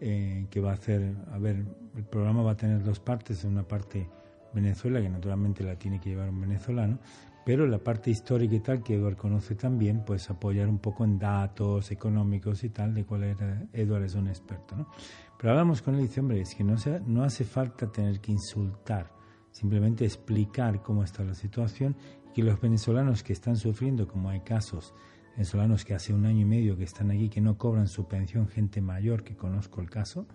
[0.00, 1.64] eh, que va a hacer, a ver,
[1.96, 4.08] el programa va a tener dos partes, una parte
[4.54, 6.98] Venezuela, que naturalmente la tiene que llevar un venezolano,
[7.44, 11.18] pero la parte histórica y tal, que Eduard conoce también, pues apoyar un poco en
[11.18, 14.88] datos económicos y tal, de cuál era, Eduard es un experto, ¿no?
[15.38, 18.32] Pero hablamos con él y dice, hombre, es que no, no hace falta tener que
[18.32, 19.12] insultar,
[19.50, 21.96] simplemente explicar cómo está la situación
[22.34, 24.94] que los venezolanos que están sufriendo, como hay casos
[25.36, 28.48] venezolanos que hace un año y medio que están allí que no cobran su pensión,
[28.48, 30.26] gente mayor, que conozco el caso,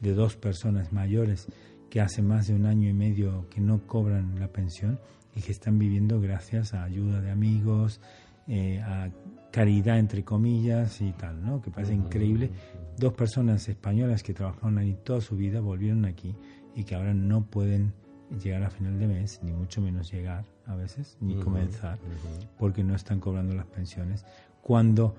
[0.00, 1.46] de dos personas mayores
[1.90, 4.98] que hace más de un año y medio que no cobran la pensión
[5.34, 8.00] y que están viviendo gracias a ayuda de amigos,
[8.46, 9.10] eh, a
[9.50, 11.62] caridad entre comillas y tal, ¿no?
[11.62, 12.50] Que parece increíble.
[12.98, 16.34] Dos personas españolas que trabajaron allí toda su vida volvieron aquí
[16.74, 17.92] y que ahora no pueden
[18.42, 21.98] llegar a final de mes, ni mucho menos llegar a veces, ni comenzar,
[22.58, 24.24] porque no están cobrando las pensiones.
[24.62, 25.14] Cuando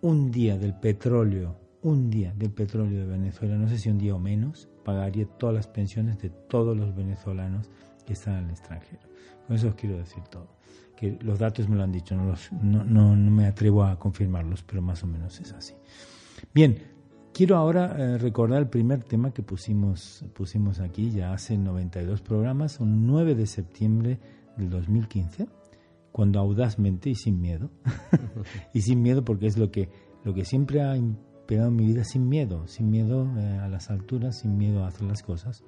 [0.00, 4.14] un día del petróleo, un día del petróleo de Venezuela, no sé si un día
[4.14, 7.70] o menos, pagaría todas las pensiones de todos los venezolanos
[8.06, 9.02] que están en el extranjero.
[9.46, 10.48] Con eso os quiero decir todo.
[10.96, 13.98] Que los datos me lo han dicho, no, los, no, no, no me atrevo a
[13.98, 15.74] confirmarlos, pero más o menos es así.
[16.52, 16.76] Bien,
[17.38, 22.80] Quiero ahora eh, recordar el primer tema que pusimos, pusimos aquí ya hace 92 programas,
[22.80, 24.18] un 9 de septiembre
[24.56, 25.46] del 2015,
[26.10, 27.70] cuando audazmente y sin miedo,
[28.74, 29.88] y sin miedo porque es lo que,
[30.24, 30.96] lo que siempre ha
[31.48, 35.02] en mi vida, sin miedo, sin miedo eh, a las alturas, sin miedo a hacer
[35.02, 35.64] las cosas,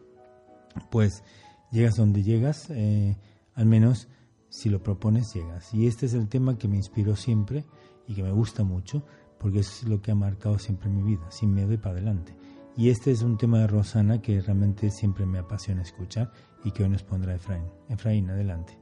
[0.91, 1.25] pues
[1.71, 3.17] llegas donde llegas, eh,
[3.55, 4.09] al menos
[4.49, 5.73] si lo propones llegas.
[5.73, 7.65] Y este es el tema que me inspiró siempre
[8.07, 9.05] y que me gusta mucho
[9.39, 12.37] porque es lo que ha marcado siempre mi vida, sin miedo y para adelante.
[12.77, 16.31] Y este es un tema de Rosana que realmente siempre me apasiona escuchar
[16.65, 17.65] y que hoy nos pondrá Efraín.
[17.89, 18.80] Efraín, adelante.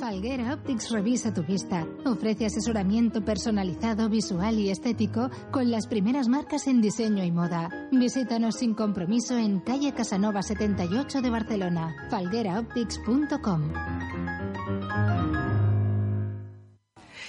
[0.00, 1.86] Falguera Optics revisa tu vista.
[2.06, 7.68] Ofrece asesoramiento personalizado, visual y estético con las primeras marcas en diseño y moda.
[7.92, 11.94] Visítanos sin compromiso en calle Casanova 78 de Barcelona.
[12.08, 13.72] falgueraoptics.com.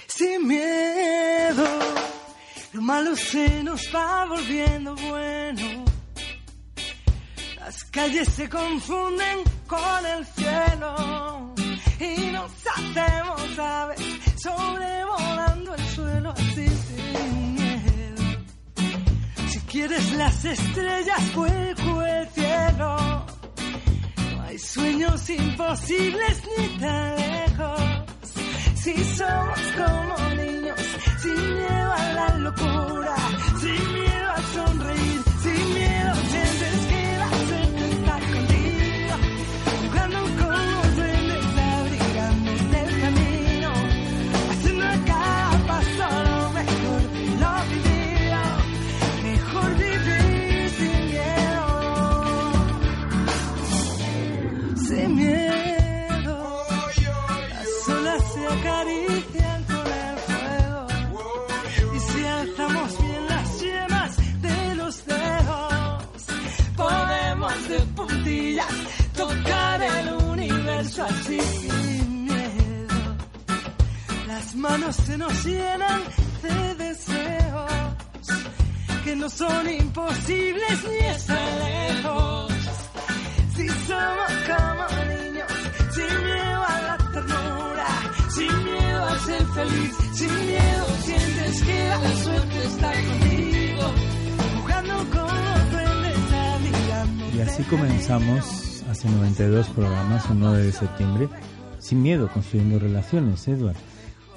[0.06, 1.64] sin miedo.
[2.72, 5.84] Lo malo se nos va volviendo bueno.
[7.56, 11.31] Las calles se confunden con el cielo
[12.42, 14.00] nos hacemos aves
[14.36, 18.24] sobrevolando el suelo así sin miedo.
[19.48, 23.26] Si quieres las estrellas, vuelco el cielo.
[24.34, 27.80] No hay sueños imposibles ni tan lejos
[28.74, 30.80] si somos como niños,
[31.18, 33.16] sin miedo a la locura,
[33.60, 36.21] sin miedo a sonreír, sin miedo
[100.86, 101.28] septiembre,
[101.78, 103.76] sin miedo, construyendo relaciones, Edward.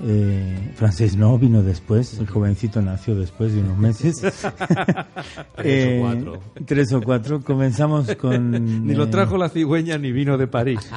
[0.01, 4.21] Eh, Francés no vino después, el jovencito nació después de unos meses.
[5.55, 6.39] Tres o cuatro.
[6.65, 7.41] Tres o cuatro.
[7.41, 8.85] Comenzamos con.
[8.85, 10.91] Ni lo eh, trajo la cigüeña ni vino de París.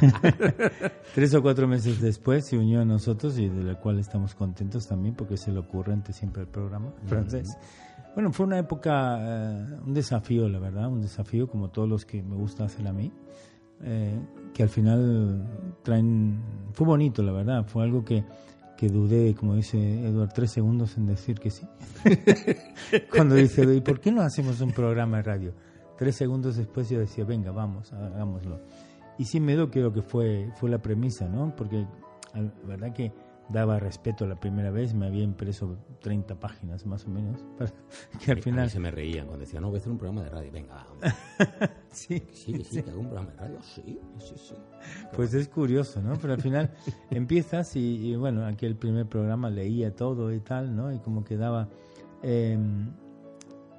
[1.15, 4.89] Tres o cuatro meses después se unió a nosotros y de la cual estamos contentos
[4.89, 7.57] también porque se le ocurre ante siempre el programa francés.
[8.15, 12.21] Bueno, fue una época, eh, un desafío, la verdad, un desafío como todos los que
[12.21, 13.13] me gusta hacer a mí,
[13.85, 14.19] eh,
[14.55, 15.47] que al final
[15.83, 16.41] traen,
[16.73, 18.25] fue bonito, la verdad, fue algo que,
[18.77, 21.67] que dudé, como dice Eduard, tres segundos en decir que sí.
[23.11, 25.55] Cuando dice, ¿y por qué no hacemos un programa de radio?
[25.97, 28.61] Tres segundos después yo decía, venga, vamos, hagámoslo.
[29.19, 31.55] Y sin miedo creo que fue, fue la premisa, ¿no?
[31.57, 31.87] Porque
[32.35, 33.13] la verdad que
[33.49, 37.73] daba respeto la primera vez, me había impreso 30 páginas más o menos, para
[38.25, 38.71] que al A mí final...
[38.71, 40.53] se me reían cuando decían, no, voy a hacer un programa de radio.
[40.53, 40.87] Venga,
[41.91, 43.59] Sí, sí, que sí, que hago un programa de radio.
[43.63, 44.55] Sí, sí, sí.
[45.15, 46.17] Pues es curioso, ¿no?
[46.19, 46.71] Pero al final
[47.11, 50.93] empiezas y, y, bueno, aquí el primer programa leía todo y tal, ¿no?
[50.93, 51.69] Y como quedaba...
[52.23, 52.59] eh,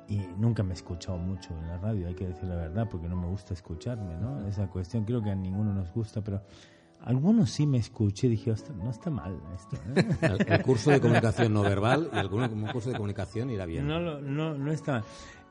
[0.08, 3.08] y nunca me he escuchado mucho en la radio, hay que decir la verdad, porque
[3.08, 4.43] no me gusta escucharme, ¿no?
[4.47, 6.41] Esa cuestión creo que a ninguno nos gusta, pero
[7.02, 10.06] algunos sí me escuché y dije, "Ostras, no está mal esto, ¿eh?
[10.48, 13.88] El, el curso de comunicación no verbal y algún curso de comunicación irá bien.
[13.88, 15.04] No, no, no está mal.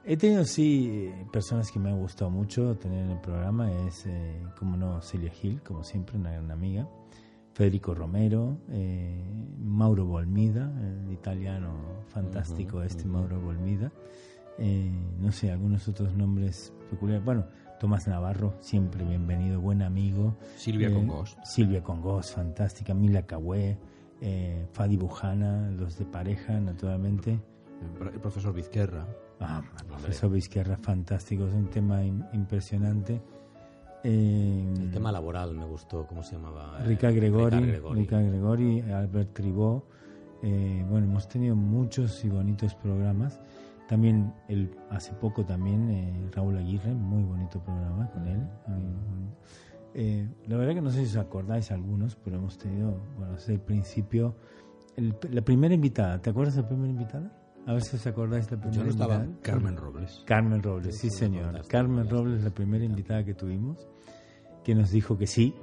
[0.05, 3.71] He tenido, sí, personas que me han gustado mucho tener en el programa.
[3.87, 6.89] Es, eh, como no, Celia Gil, como siempre, una gran amiga.
[7.53, 9.23] Federico Romero, eh,
[9.59, 11.75] Mauro Volmida, el italiano
[12.07, 13.93] fantástico este Mauro Volmida.
[14.59, 17.25] Eh, no sé, algunos otros nombres peculiares.
[17.25, 17.47] Bueno,
[17.79, 20.37] Tomás Navarro, siempre bienvenido, buen amigo.
[20.57, 21.37] Silvia Eh, Congos.
[21.45, 22.93] Silvia Congos, fantástica.
[22.93, 23.79] Mila Cahué,
[24.21, 27.38] eh, Fadi Bujana, los de pareja, naturalmente.
[28.12, 29.07] El profesor Vizquerra.
[29.38, 33.21] Ah, el profesor Vizquerra, fantástico, es un tema im- impresionante.
[34.03, 36.79] Eh, El tema laboral me gustó, ¿cómo se llamaba?
[36.85, 38.01] Rica Eh, Gregori, Rica Gregori.
[38.01, 39.85] Rica Gregori, Albert Tribó.
[40.41, 43.41] eh, bueno, hemos tenido muchos y bonitos programas.
[43.88, 48.40] También el, hace poco también eh, Raúl Aguirre, muy bonito programa con él.
[49.94, 53.55] Eh, la verdad que no sé si os acordáis algunos, pero hemos tenido, bueno, desde
[53.55, 54.35] el principio,
[54.96, 57.33] el- la primera invitada, ¿te acuerdas de la primera invitada?
[57.66, 59.14] A ver si os acordáis de la primera Yo no estaba.
[59.24, 59.42] invitada.
[59.42, 60.22] Carmen Robles.
[60.27, 61.66] Carmen Robles, sí, Sí, señor.
[61.68, 63.88] Carmen me Robles, la primera invitada que tuvimos,
[64.64, 65.55] que nos dijo que sí.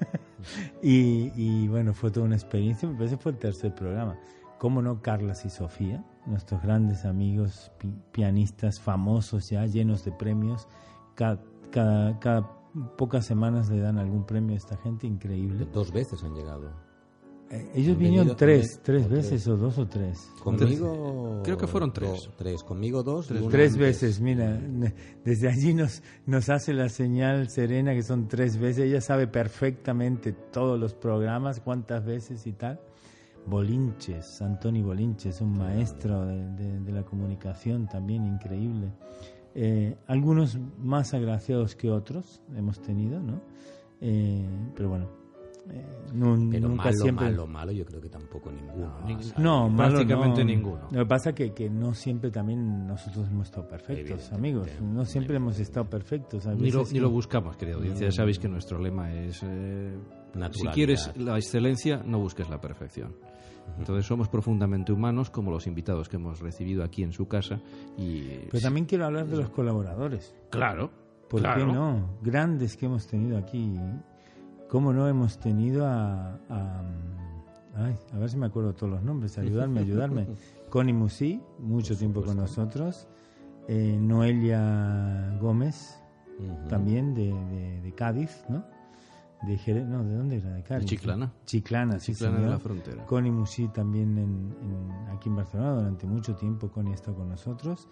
[0.82, 2.88] y, y, bueno, fue toda una experiencia.
[2.88, 4.18] Me parece que fue el tercer programa.
[4.58, 10.68] Cómo no, Carlas y Sofía, nuestros grandes amigos, pi- pianistas famosos ya, llenos de premios.
[11.14, 12.50] Cada, cada, cada
[12.96, 15.66] pocas semanas le dan algún premio a esta gente, increíble.
[15.72, 16.70] Dos veces han llegado.
[17.52, 19.48] Eh, ellos Han vinieron venido- tres, han- tres o veces tres.
[19.48, 20.30] o dos o tres.
[20.44, 21.40] Conmigo.
[21.42, 22.10] Creo que fueron tres.
[22.10, 22.62] dos, tres.
[22.62, 23.26] Conmigo dos.
[23.26, 23.76] Tres antes.
[23.76, 24.56] veces, mira,
[25.24, 30.32] desde allí nos, nos hace la señal Serena que son tres veces, ella sabe perfectamente
[30.32, 32.78] todos los programas, cuántas veces y tal.
[33.50, 38.92] Bolinches, Antoni Bolinches, un maestro de, de- de la comunicación también increíble.
[39.54, 43.40] Eh, algunos más agraciados que otros hemos tenido, ¿no?
[44.00, 45.08] Eh, pero bueno,
[45.70, 47.26] eh, Pero nunca malo, siempre...
[47.26, 49.00] malo, malo, yo creo que tampoco ninguno.
[49.06, 50.50] No, O sea, No, malo prácticamente no.
[50.50, 50.88] ninguno.
[50.90, 54.68] Lo que pasa que que no siempre también nosotros hemos estado perfectos, amigos.
[54.80, 56.46] No siempre hemos estado perfectos.
[56.46, 58.06] Ni lo, ni que- lo buscamos, querida audiencia.
[58.08, 59.96] Ya sabéis que nuestro lema es: eh,
[60.52, 63.14] si quieres la excelencia, no busques la perfección.
[63.78, 67.60] Entonces somos profundamente humanos, como los invitados que hemos recibido aquí en su casa.
[67.96, 70.34] Y Pero también quiero hablar de los colaboradores.
[70.50, 70.90] claro,
[71.28, 71.66] ¿Por claro.
[71.66, 72.16] qué no?
[72.22, 73.72] Grandes que hemos tenido aquí.
[74.70, 76.82] ¿Cómo no hemos tenido a, a-
[77.76, 80.26] ay, a ver si me acuerdo todos los nombres, ayudarme, ayudarme.
[80.68, 83.08] Connie Musi, mucho tiempo con nosotros.
[83.68, 85.96] Eh, Noelia Gómez,
[86.68, 88.64] también de, de- de Cádiz, ¿no?
[89.42, 90.50] De Jerez, no, ¿de dónde era?
[90.52, 90.86] De Cádiz.
[90.86, 91.32] Chiclana.
[91.46, 93.04] Chiclana, sí, Chiclana de la frontera.
[93.06, 96.68] Connie Musi también en, en- aquí en Barcelona durante mucho tiempo.
[96.68, 97.88] Connie está con nosotros.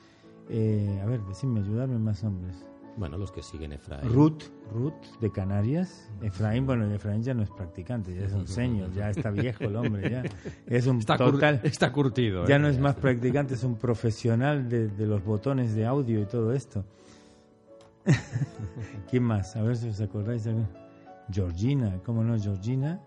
[0.49, 2.65] Eh, a ver, decidme, ayudarme más nombres.
[2.99, 4.09] Bueno, los que siguen Efraín.
[4.13, 6.11] Ruth, Ruth de Canarias.
[6.21, 9.77] Efraín, bueno, Efraín ya no es practicante, ya es un señor, ya está viejo el
[9.77, 10.23] hombre, ya
[10.67, 11.61] es un Está, cur- total.
[11.63, 12.47] está curtido.
[12.49, 12.59] Ya ¿eh?
[12.59, 16.53] no es más practicante, es un profesional de, de los botones de audio y todo
[16.53, 16.85] esto.
[19.11, 19.55] ¿Quién más?
[19.57, 20.45] A ver si os acordáis.
[20.45, 20.55] de
[21.31, 22.39] Georgina, ¿cómo no?
[22.39, 23.01] Georgina.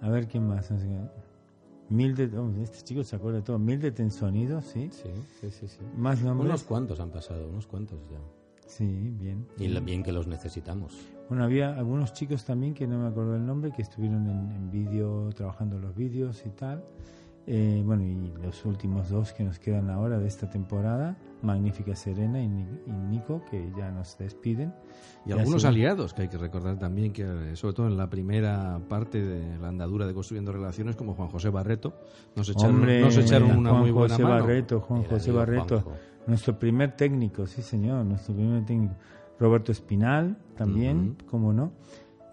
[0.00, 0.70] A ver quién más.
[0.70, 3.58] Oh, este chico se acuerda de todo.
[3.58, 4.88] Mil de Tensonido, sí.
[4.92, 5.68] Sí, sí, sí.
[5.68, 5.78] sí.
[5.96, 6.48] Más nombres.
[6.48, 8.18] Unos cuantos han pasado, unos cuantos ya.
[8.66, 9.46] Sí, bien.
[9.58, 10.96] Y lo bien que los necesitamos.
[11.28, 14.70] Bueno, había algunos chicos también que no me acuerdo el nombre, que estuvieron en, en
[14.70, 16.84] vídeo, trabajando los vídeos y tal.
[17.48, 22.42] Eh, bueno, y los últimos dos que nos quedan ahora de esta temporada, Magnífica Serena
[22.42, 24.74] y, y Nico, que ya nos despiden.
[25.24, 28.10] Y Ya algunos aliados que hay que recordar también, que eh, sobre todo en la
[28.10, 31.94] primera parte de la andadura de Construyendo Relaciones, como Juan José Barreto,
[32.34, 34.40] nos echaron, Hombre, nos echaron una Juan muy buena José mano.
[34.40, 36.00] Barreto, Juan Era José Barreto, Juanjo.
[36.26, 38.94] Nuestro primer técnico, sí señor, nuestro primer técnico.
[39.38, 41.26] Roberto Espinal, también, Ujú.
[41.30, 41.72] como no.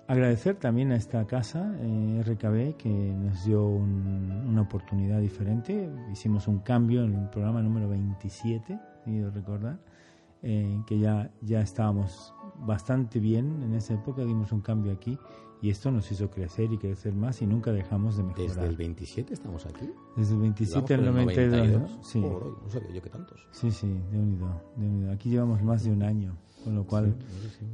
[0.07, 5.89] Agradecer también a esta casa, eh, RKB, que nos dio un- una oportunidad diferente.
[6.11, 9.79] Hicimos un cambio en el programa número 27, quiero recordar,
[10.41, 12.33] eh, que ya, ya estábamos
[12.65, 15.17] bastante bien en esa época, dimos un cambio aquí
[15.63, 18.47] y esto nos hizo crecer y crecer más y nunca dejamos de mejorar.
[18.49, 19.89] Desde el 27 estamos aquí.
[20.17, 21.91] Desde el 27 al Vamos por el 92, 92.
[21.97, 22.03] ¿no?
[22.03, 22.21] Sí.
[22.21, 23.47] Joder, no sabía yo que tantos.
[23.51, 25.11] Sí, sí, de unido, de unido.
[25.13, 27.15] Aquí llevamos más de un año, con lo cual...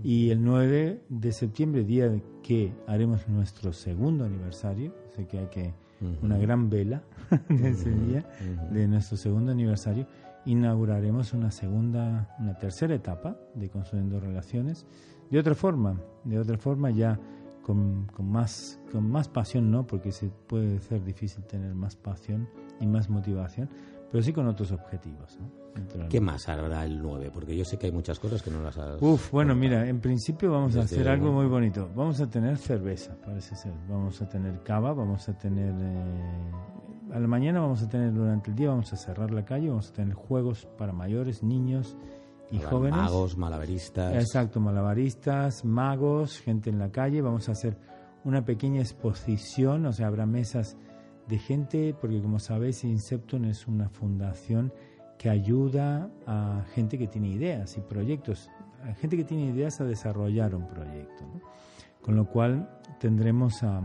[0.03, 5.47] Y el 9 de septiembre, día de que haremos nuestro segundo aniversario, sé que hay
[5.47, 5.73] que...
[5.99, 6.27] Ujú.
[6.27, 7.01] Una gran vela
[7.49, 8.71] de ese día, Ujú.
[8.73, 10.05] de nuestro segundo aniversario,
[10.45, 14.85] inauguraremos una segunda, una tercera etapa de Construyendo Relaciones,
[15.29, 17.19] de otra forma, de otra forma ya
[17.69, 19.85] con, con más, con más pasión, ¿no?
[19.85, 22.49] Porque se puede ser difícil tener más pasión
[22.79, 23.69] y más motivación,
[24.11, 26.09] pero sí con otros objetivos, ¿no?
[26.09, 27.29] ¿Qué más hará el 9?
[27.31, 28.99] Porque yo sé que hay muchas cosas que no las has.
[28.99, 31.87] Uf, bueno, mira, en principio vamos a Desde hacer algo muy bonito.
[31.95, 33.73] Vamos a tener cerveza, parece ser.
[33.87, 35.75] Vamos a tener cava, vamos a tener...
[35.79, 36.51] eh,
[37.13, 39.91] a la mañana vamos a tener, durante el día vamos a cerrar la calle, vamos
[39.91, 41.95] a tener juegos para mayores, niños
[42.51, 42.97] y jóvenes.
[42.97, 44.15] Magos, malabaristas.
[44.15, 47.21] Exacto, malabaristas, magos, gente en la calle.
[47.21, 47.77] Vamos a hacer
[48.23, 50.77] una pequeña exposición, o sea, habrá mesas
[51.27, 54.73] de gente, porque como sabéis, Inception es una fundación
[55.17, 58.49] que ayuda a gente que tiene ideas y proyectos,
[58.83, 61.25] a gente que tiene ideas a desarrollar un proyecto.
[61.25, 61.41] ¿no?
[62.01, 62.69] Con lo cual
[62.99, 63.81] tendremos a,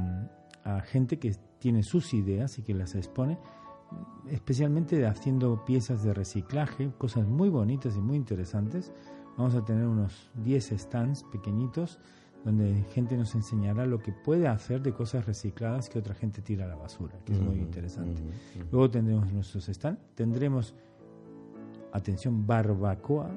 [0.65, 3.39] a gente que tiene sus ideas y que las expone,
[4.29, 8.93] especialmente haciendo piezas de reciclaje, cosas muy bonitas y muy interesantes.
[9.37, 11.99] Vamos a tener unos 10 stands pequeñitos
[12.45, 16.67] donde gente nos enseñará lo que puede hacer de cosas recicladas que otra gente tira
[16.67, 18.23] a la basura, que es muy interesante.
[18.71, 20.75] Luego tendremos nuestros stands, tendremos,
[21.93, 23.31] atención, barbacoa,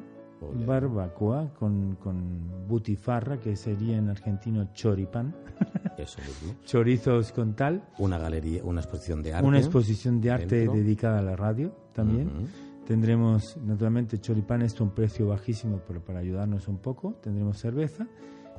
[0.65, 5.35] Barbacoa con, con butifarra, que sería en argentino choripán,
[5.97, 6.55] Eso mismo.
[6.65, 9.47] chorizos con tal, Una galería, una exposición de arte.
[9.47, 10.73] una exposición de arte dentro.
[10.75, 12.29] dedicada a la radio también.
[12.85, 17.15] Tendremos, naturalmente, choripán, esto a un precio bajísimo, pero para ayudarnos un poco.
[17.21, 18.07] Tendremos cerveza.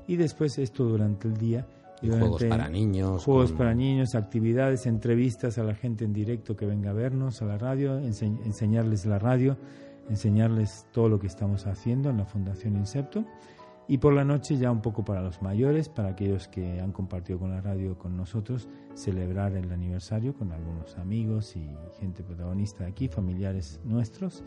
[0.07, 1.67] Y después esto durante el día.
[2.03, 3.25] Y juegos para niños.
[3.25, 7.41] Juegos con- para niños, actividades, entrevistas a la gente en directo que venga a vernos
[7.41, 9.57] a la radio, ense- enseñarles la radio,
[10.09, 13.25] enseñarles todo lo que estamos haciendo en la Fundación Incepto.
[13.91, 17.39] Y por la noche ya un poco para los mayores, para aquellos que han compartido
[17.39, 21.67] con la radio con nosotros, celebrar el aniversario con algunos amigos y
[21.99, 24.45] gente protagonista de aquí, familiares nuestros,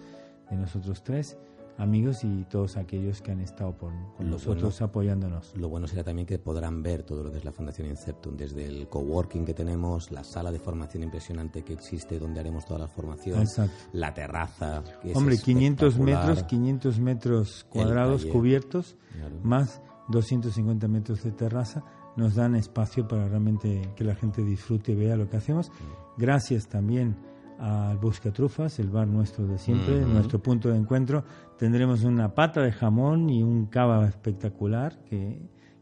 [0.49, 1.39] de nosotros tres,
[1.81, 4.85] amigos y todos aquellos que han estado por, con Lo nosotros bueno.
[4.85, 5.55] apoyándonos.
[5.57, 8.65] Lo bueno será también que podrán ver todo lo que es la Fundación Inceptum, desde
[8.65, 12.87] el coworking que tenemos, la sala de formación impresionante que existe, donde haremos toda la
[12.87, 13.73] formación, Exacto.
[13.93, 14.83] la terraza.
[15.01, 16.27] que es Hombre, 500 espectacular.
[16.27, 18.33] metros, 500 metros cuadrados taller.
[18.33, 19.35] cubiertos, Claro.
[19.43, 21.83] más 250 metros de terraza,
[22.15, 25.71] nos dan espacio para realmente que la gente disfrute y vea lo que hacemos.
[26.17, 27.15] Gracias también
[27.63, 30.09] al Buscatrufas, el bar nuestro de siempre, Ujú.
[30.13, 31.23] nuestro punto de encuentro.
[31.59, 35.39] Tendremos una pata de jamón y un cava espectacular que,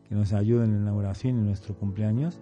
[0.07, 2.37] que nos ayuda en la inauguración y en nuestro cumpleaños.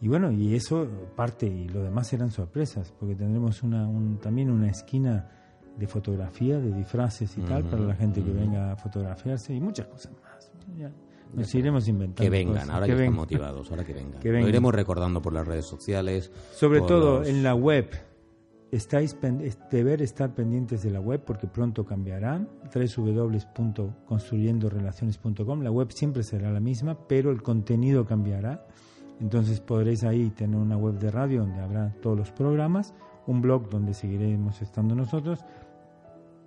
[0.00, 4.50] Y bueno, y eso parte, y lo demás serán sorpresas, porque tendremos una, un- también
[4.50, 5.28] una esquina
[5.78, 8.40] de fotografía, de disfraces y tal, Ujú, para la gente que ujú.
[8.40, 10.50] venga a fotografiarse y muchas cosas más.
[10.78, 10.90] Ya
[11.34, 12.22] nos iremos inventando.
[12.22, 13.16] Que vengan, cosas, ahora que que, están vengan.
[13.16, 14.20] motivados, ahora que vengan.
[14.20, 14.48] Que Lo vengan.
[14.48, 16.30] iremos recordando por las redes sociales.
[16.54, 17.90] Sobre todo los- en la web.
[18.74, 19.16] Estáis
[19.70, 22.44] deber estar pendientes de la web porque pronto cambiará.
[22.74, 25.62] www.construyendorelaciones.com.
[25.62, 28.66] La web siempre será la misma, pero el contenido cambiará.
[29.20, 32.92] Entonces podréis ahí tener una web de radio donde habrá todos los programas,
[33.28, 35.38] un blog donde seguiremos estando nosotros.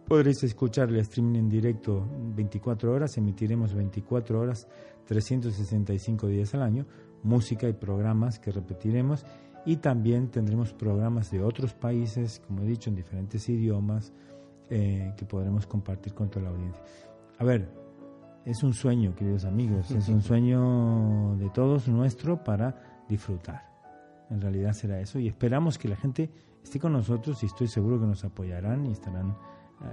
[0.05, 2.05] Podréis escuchar el streaming en directo
[2.36, 4.67] 24 horas, emitiremos 24 horas,
[5.05, 6.86] 365 días al año,
[7.23, 9.25] música y programas que repetiremos
[9.68, 14.13] y también tendremos programas de otros países, como he dicho, en diferentes idiomas
[14.70, 16.82] eh, que podremos compartir con toda la audiencia.
[17.38, 17.70] A ver,
[18.45, 23.68] es un sueño, queridos amigos, es un sueño de todos nuestro para disfrutar.
[24.30, 26.32] En realidad será eso y esperamos que la gente
[26.63, 29.36] esté con nosotros y estoy seguro que nos apoyarán y estarán eh,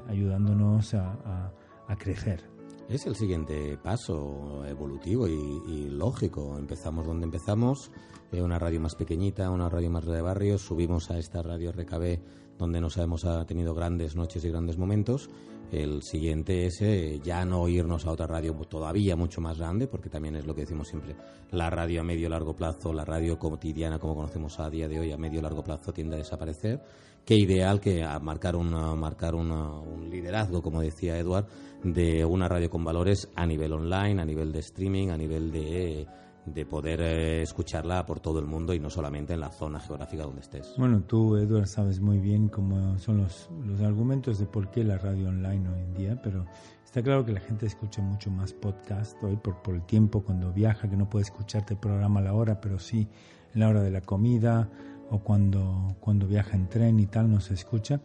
[0.08, 1.52] ayudándonos a, a-
[1.88, 2.53] a crecer.
[2.88, 5.32] Es el siguiente paso evolutivo y,
[5.66, 6.58] y lógico.
[6.58, 7.90] Empezamos donde empezamos,
[8.30, 10.58] eh, una radio más pequeñita, una radio más de barrio.
[10.58, 12.18] Subimos a esta radio RKB
[12.58, 15.30] donde nos hemos tenido grandes noches y grandes momentos.
[15.72, 20.10] El siguiente es eh, ya no irnos a otra radio todavía mucho más grande, porque
[20.10, 21.16] también es lo que decimos siempre,
[21.50, 25.10] la radio a medio largo plazo, la radio cotidiana como conocemos a día de hoy
[25.10, 26.80] a medio largo plazo tiende a desaparecer.
[27.24, 31.46] Qué ideal que a marcar, una, marcar una- un liderazgo, como decía Eduard,
[31.82, 36.06] de una radio con valores a nivel online, a nivel de streaming, a nivel de,
[36.44, 40.24] de poder eh, escucharla por todo el mundo y no solamente en la zona geográfica
[40.24, 40.74] donde estés.
[40.76, 44.98] Bueno, tú, Edward, sabes muy bien cómo son los, los argumentos de por qué la
[44.98, 46.44] radio online hoy en día, pero
[46.84, 50.52] está claro que la gente escucha mucho más podcast hoy por, por el tiempo, cuando
[50.52, 53.08] viaja, que no puede escucharte el programa a la hora, pero sí
[53.54, 54.68] en la hora de la comida
[55.10, 58.00] o cuando, cuando viaja en tren y tal, nos escucha.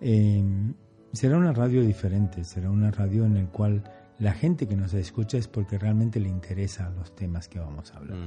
[0.00, 0.42] Eh,
[1.12, 3.82] será una radio diferente, será una radio en la cual
[4.18, 7.96] la gente que nos escucha es porque realmente le interesan los temas que vamos a
[7.96, 8.18] hablar.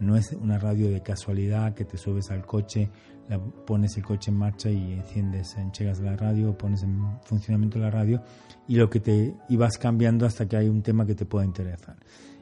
[0.00, 2.90] No es una radio de casualidad que te subes al coche,
[3.28, 7.90] la- pones el coche en marcha y enciendes, enchegas la radio, pones en funcionamiento la
[7.90, 8.22] radio
[8.66, 11.44] y lo que te y vas cambiando hasta que hay un tema que te pueda
[11.44, 11.96] interesar.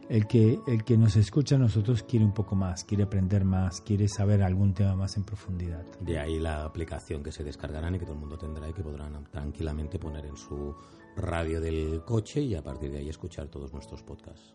[0.09, 3.81] El que el que nos escucha a nosotros quiere un poco más, quiere aprender más,
[3.81, 5.85] quiere saber algún tema más en profundidad.
[6.01, 8.83] De ahí la aplicación que se descargarán y que todo el mundo tendrá y que
[8.83, 10.75] podrán tranquilamente poner en su
[11.17, 14.55] radio del coche y a partir de ahí escuchar todos nuestros podcasts.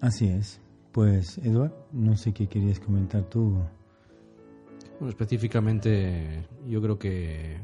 [0.00, 0.60] Así es.
[0.92, 3.58] Pues Eduard, no sé qué querías comentar tú.
[4.98, 7.60] Bueno, específicamente yo creo que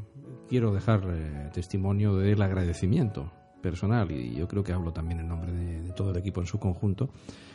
[0.48, 3.30] quiero dejar eh, testimonio del agradecimiento
[3.62, 6.58] personal, y yo creo que hablo también en nombre de, todo el equipo en su
[6.58, 7.08] conjunto,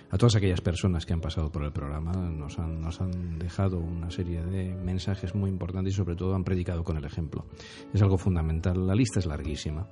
[0.10, 2.14] a todas aquellas personas que han pasado por el programa.
[2.14, 6.44] Nos han, nos han dejado una serie de mensajes muy importantes y sobre todo han
[6.44, 7.46] predicado con el ejemplo.
[7.94, 8.88] Es algo fundamental.
[8.88, 9.86] La lista es larguísima.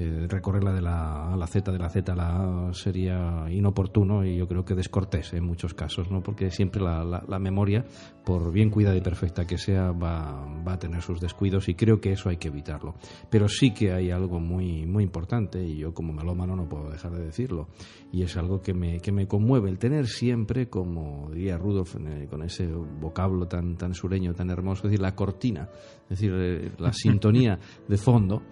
[0.00, 4.36] Eh, recorrerla de la A la Z, de la Z a la sería inoportuno y
[4.36, 6.22] yo creo que descortés en muchos casos, ¿no?
[6.22, 7.84] porque siempre la, la, la memoria,
[8.24, 12.00] por bien cuidada y perfecta que sea, va, va, a tener sus descuidos y creo
[12.00, 12.94] que eso hay que evitarlo.
[13.28, 17.10] Pero sí que hay algo muy, muy importante y yo como melómano no puedo dejar
[17.10, 17.66] de decirlo
[18.12, 22.28] y es algo que me, que me conmueve, el tener siempre, como diría Rudolf, eh,
[22.30, 25.68] con ese vocablo tan, tan sureño, tan hermoso, es decir, la cortina,
[26.04, 28.44] es decir, eh, la sintonía de fondo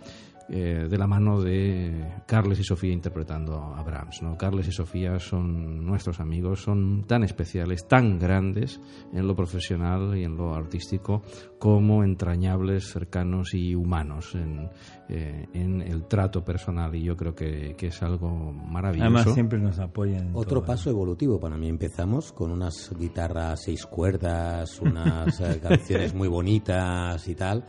[0.49, 4.23] eh, de la mano de Carles y Sofía interpretando a Brahms.
[4.23, 4.39] ¿no?
[4.39, 8.81] Carles y Sofía son nuestros amigos, son tan especiales, tan grandes
[9.13, 11.23] en lo profesional y en lo artístico
[11.59, 14.71] como entrañables, cercanos y humanos en,
[15.09, 19.07] eh, en el trato personal y yo creo que, que, es algo maravilloso.
[19.07, 20.31] Además siempre nos apoyan.
[20.33, 20.67] Otro todo.
[20.67, 21.69] paso evolutivo para mí.
[21.69, 27.65] Empezamos con unas guitarras seis cuerdas, unas eh, canciones muy bonitas y tal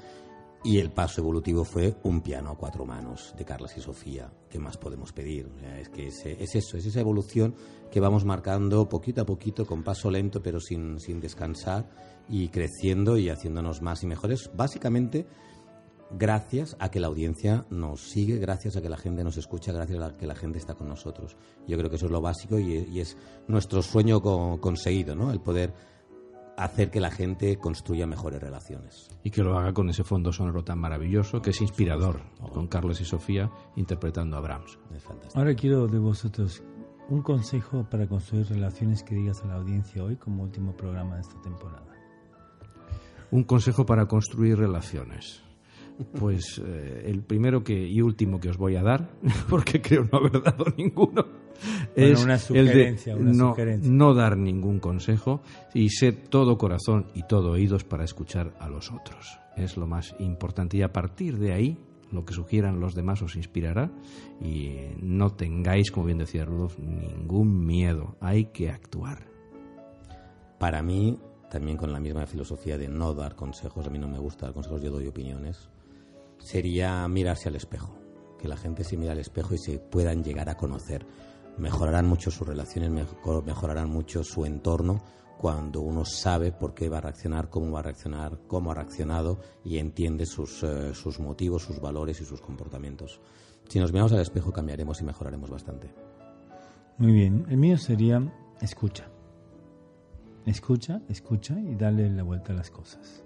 [0.67, 4.29] y el paso evolutivo fue un piano a cuatro manos de Carlos y Sofía.
[4.49, 5.49] ¿Qué más podemos pedir?
[5.79, 7.55] Es que es, es, eso, es esa evolución
[7.89, 11.89] que vamos marcando poquito a poquito, con paso lento, pero sin, sin descansar
[12.27, 14.51] y creciendo y haciéndonos más y mejores.
[14.53, 15.25] Básicamente,
[16.11, 20.03] gracias a que la audiencia nos sigue, gracias a que la gente nos escucha, gracias
[20.03, 21.37] a que la gente está con nosotros.
[21.65, 23.15] Yo creo que eso es lo básico y, es
[23.47, 25.31] nuestro sueño co conseguido, ¿no?
[25.31, 25.73] El poder
[26.57, 29.09] hacer que la gente construya mejores relaciones.
[29.23, 32.99] Y que lo haga con ese fondo sonoro tan maravilloso, que es inspirador, con Carlos
[32.99, 34.79] y Sofía interpretando a Brahms.
[35.35, 36.63] Ahora quiero de vosotros
[37.09, 41.21] un consejo para construir relaciones que digas a la audiencia hoy como último programa de
[41.21, 41.85] esta temporada.
[43.29, 45.43] Un consejo para construir relaciones.
[46.19, 49.09] Pues eh, el primero que, y último que os voy a dar,
[49.49, 51.25] porque creo no haber dado ninguno,
[51.95, 53.91] bueno, es una sugerencia, el de una no, sugerencia.
[53.91, 55.41] no dar ningún consejo
[55.73, 59.39] y ser todo corazón y todo oídos para escuchar a los otros.
[59.55, 61.77] Es lo más importante y a partir de ahí
[62.11, 63.91] lo que sugieran los demás os inspirará
[64.41, 68.15] y no tengáis, como bien decía Rudolf, ningún miedo.
[68.21, 69.27] Hay que actuar.
[70.59, 74.19] Para mí, también con la misma filosofía de no dar consejos, a mí no me
[74.19, 75.69] gusta dar consejos, yo doy opiniones,
[76.39, 77.93] sería mirarse al espejo.
[78.39, 81.05] Que la gente se mire al espejo y se puedan llegar a conocer.
[81.57, 82.91] Mejorarán mucho sus relaciones,
[83.45, 85.01] mejorarán mucho su entorno
[85.37, 89.39] cuando uno sabe por qué va a reaccionar, cómo va a reaccionar, cómo ha reaccionado
[89.63, 93.21] y entiende sus, eh, sus motivos, sus valores y sus comportamientos.
[93.67, 95.93] Si nos miramos al espejo cambiaremos y mejoraremos bastante.
[96.97, 98.21] Muy bien, el mío sería
[98.61, 99.07] escucha.
[100.45, 103.23] Escucha, escucha y dale la vuelta a las cosas.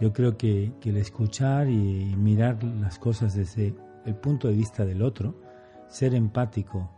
[0.00, 3.74] Yo creo que, que, el escuchar y mirar las cosas desde
[4.04, 5.34] el punto de vista del otro,
[5.88, 6.90] ser empático,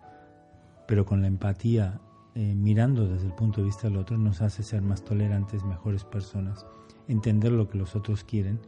[0.90, 2.00] pero con la empatía
[2.34, 6.02] eh, mirando desde el punto de vista del otro, nos hace ser más tolerantes, mejores
[6.02, 6.66] personas,
[7.06, 8.58] entender lo que los otros quieren.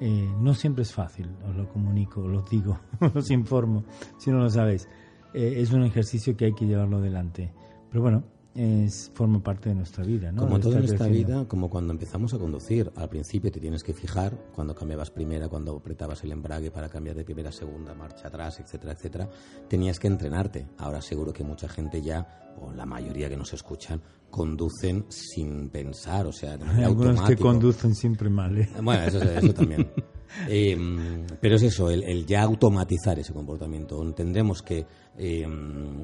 [0.00, 2.78] Eh, no siempre es fácil, os lo comunico, os lo digo,
[3.14, 3.84] os informo,
[4.16, 4.88] si no lo sabéis.
[5.34, 7.52] Eh, es un ejercicio que hay que llevarlo adelante.
[7.90, 8.24] Pero bueno,
[8.58, 10.32] es, forma parte de nuestra vida.
[10.32, 10.42] ¿no?
[10.42, 13.94] Como todo en esta vida, como cuando empezamos a conducir, al principio te tienes que
[13.94, 18.26] fijar cuando cambiabas primera, cuando apretabas el embrague para cambiar de primera a segunda, marcha
[18.26, 19.28] atrás, etcétera, etcétera,
[19.68, 20.66] tenías que entrenarte.
[20.76, 24.00] Ahora seguro que mucha gente ya, o la mayoría que nos escuchan,
[24.30, 28.58] conducen sin pensar, o sea, de Hay algunos que conducen siempre mal.
[28.58, 28.68] ¿eh?
[28.82, 29.90] Bueno, eso, eso también.
[30.46, 30.76] Eh,
[31.40, 33.98] pero es eso, el, el, ya automatizar ese comportamiento.
[34.12, 34.86] Tendremos que
[35.16, 35.46] eh,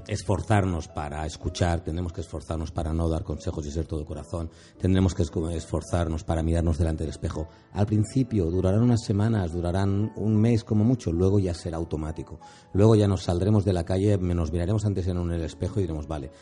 [0.08, 5.14] esforzarnos para escuchar, tendremos que esforzarnos para no dar consejos y ser todo corazón, tendremos
[5.14, 7.48] que esforzarnos para mirarnos delante del espejo.
[7.72, 12.40] Al principio durarán unas semanas, durarán un mes como mucho, luego ya será automático.
[12.72, 16.08] Luego ya nos saldremos de la calle, nos miraremos antes en el espejo y diremos,
[16.08, 16.30] vale,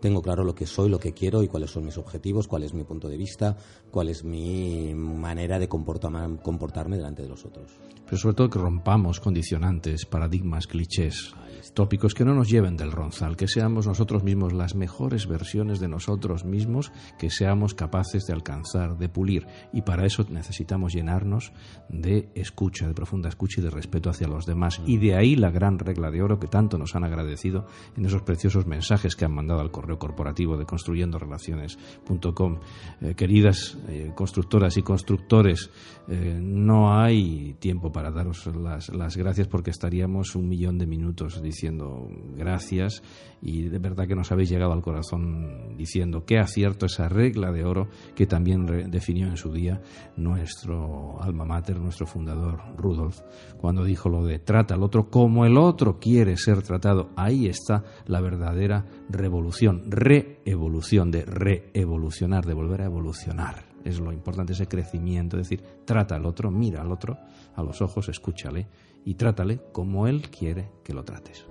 [0.00, 2.74] tengo claro lo que soy, lo que quiero y cuáles son mis objetivos, cuál es
[2.74, 3.56] mi punto de vista,
[3.90, 7.70] cuál es mi manera de comportarme delante de los otros.
[8.04, 11.32] Pero sobre todo que rompamos condicionantes, paradigmas, clichés,
[11.74, 15.88] tópicos que no nos lleven del ronzal, que seamos nosotros mismos las mejores versiones de
[15.88, 19.46] nosotros mismos, que seamos capaces de alcanzar, de pulir.
[19.72, 21.52] Y para eso necesitamos llenarnos
[21.88, 24.80] de escucha, de profunda escucha y de respeto hacia los demás.
[24.86, 28.22] Y de ahí la gran regla de oro que tanto nos han agradecido en esos
[28.22, 32.58] preciosos mensajes que han mandado al correo correo corporativo de construyendorelaciones.com.
[33.00, 35.70] Eh, queridas eh, constructoras y constructores,
[36.10, 42.08] no hay tiempo para daros las, las gracias porque estaríamos un millón de minutos diciendo
[42.36, 43.00] gracias
[43.42, 47.64] y de verdad que nos habéis llegado al corazón diciendo qué acierto esa regla de
[47.64, 49.80] oro que también definió en su día
[50.16, 53.20] nuestro alma mater, nuestro fundador Rudolf,
[53.56, 57.10] cuando dijo lo de trata al otro como el otro quiere ser tratado.
[57.16, 63.64] Ahí está la verdadera revolución, reevolución, de reevolucionar, de volver a evolucionar.
[63.84, 67.18] Es lo importante, ese crecimiento, es decir, trata al otro, mira al otro
[67.54, 68.66] a los ojos, escúchale
[69.04, 71.46] y trátale como él quiere que lo trates.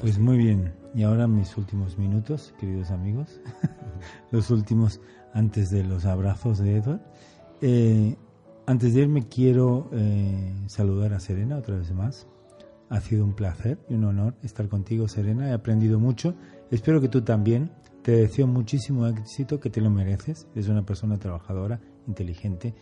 [0.00, 0.74] Pues muy bien.
[0.94, 3.40] Y ahora mis últimos minutos, queridos amigos.
[4.32, 5.00] los últimos
[5.32, 7.00] antes de los abrazos de Edward.
[7.60, 8.16] Eh,
[8.66, 12.26] antes de irme quiero eh, saludar a Serena otra vez más.
[12.88, 15.50] Ha sido un placer y un honor estar contigo, Serena.
[15.50, 16.34] He aprendido mucho.
[16.70, 17.70] Espero que tú también.
[18.02, 20.46] Te deseo muchísimo éxito, que te lo mereces.
[20.54, 22.74] Eres una persona trabajadora, inteligente,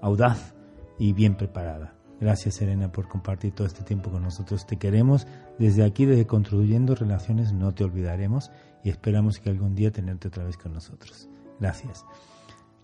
[0.00, 0.54] audaz
[0.98, 1.94] y bien preparada.
[2.20, 4.66] Gracias, Serena, por compartir todo este tiempo con nosotros.
[4.66, 5.26] Te queremos
[5.58, 8.50] desde aquí, desde Construyendo Relaciones, no te olvidaremos
[8.84, 11.28] y esperamos que algún día tenerte otra vez con nosotros.
[11.58, 12.04] Gracias.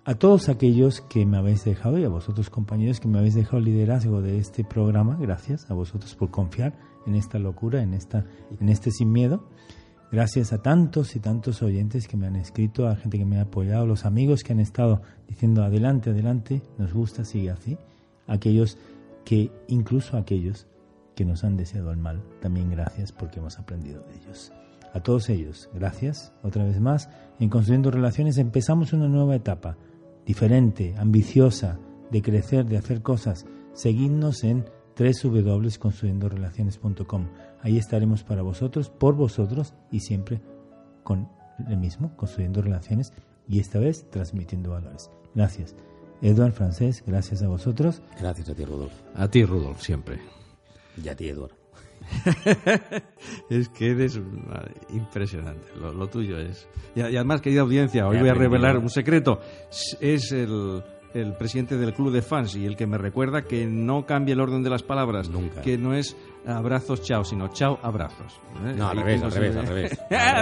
[0.05, 3.61] A todos aquellos que me habéis dejado y a vosotros compañeros que me habéis dejado
[3.61, 8.25] liderazgo de este programa, gracias a vosotros por confiar en esta locura, en, esta,
[8.59, 9.45] en este sin miedo.
[10.11, 13.43] Gracias a tantos y tantos oyentes que me han escrito, a gente que me ha
[13.43, 17.77] apoyado, los amigos que han estado diciendo adelante, adelante, nos gusta, sigue así.
[18.27, 18.79] Aquellos
[19.27, 20.67] que incluso aquellos
[21.15, 24.51] que nos han deseado el mal, también gracias porque hemos aprendido de ellos.
[24.95, 27.11] A todos ellos, gracias otra vez más.
[27.39, 29.77] En Construyendo Relaciones empezamos una nueva etapa,
[30.25, 31.79] diferente, ambiciosa,
[32.11, 33.45] de crecer, de hacer cosas.
[33.75, 34.65] Seguidnos en
[34.99, 37.29] www.construyendorelaciones.com.
[37.63, 40.43] Ahí estaremos para vosotros, por vosotros y siempre
[41.03, 41.29] con
[41.69, 43.13] el mismo, construyendo relaciones
[43.49, 45.11] y esta vez transmitiendo valores.
[45.35, 45.77] Gracias.
[46.21, 48.03] Eduard Francés, gracias a vosotros.
[48.19, 48.93] Gracias a ti, Rudolf.
[49.15, 50.19] A ti, Rudolf, siempre.
[51.03, 51.53] Y a ti, Eduard.
[53.51, 54.21] es que eres
[54.91, 56.69] impresionante, lo, tuyo es.
[56.95, 59.41] Y, además, querida audiencia, hoy voy a revelar un secreto.
[60.01, 60.83] Es el,
[61.15, 64.41] el, presidente del club de fans y el que me recuerda que no cambie el
[64.41, 65.31] orden de las palabras.
[65.31, 65.63] Nunca.
[65.63, 66.17] Que no es
[66.47, 68.41] abrazos, chao, sino chao, abrazos.
[68.65, 68.75] ¿Eh?
[68.77, 69.99] No, al revés, al revés, al revés,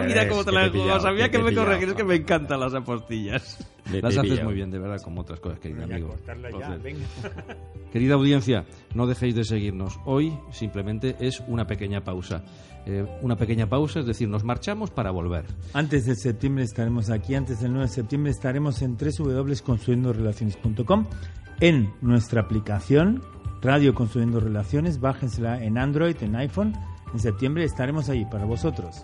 [0.06, 3.66] Mira cómo te la he Sabía que, me corregir, es que me encantan las apostillas.
[3.90, 6.14] las haces muy bien, de verdad, como otras cosas, querido amigo.
[7.92, 9.98] Querida audiencia, no dejéis de seguirnos.
[10.04, 12.42] Hoy simplemente es una pequeña pausa.
[12.84, 15.46] Eh, una pequeña pausa, es decir, nos marchamos para volver.
[15.72, 21.06] Antes de septiembre estaremos aquí, antes del 9 de septiembre estaremos en www.construyendorelaciones.com
[21.60, 23.22] en nuestra aplicación
[23.66, 26.72] Radio Construyendo Relaciones, bájensela en Android, en iPhone.
[27.12, 29.02] En septiembre estaremos ahí para vosotros.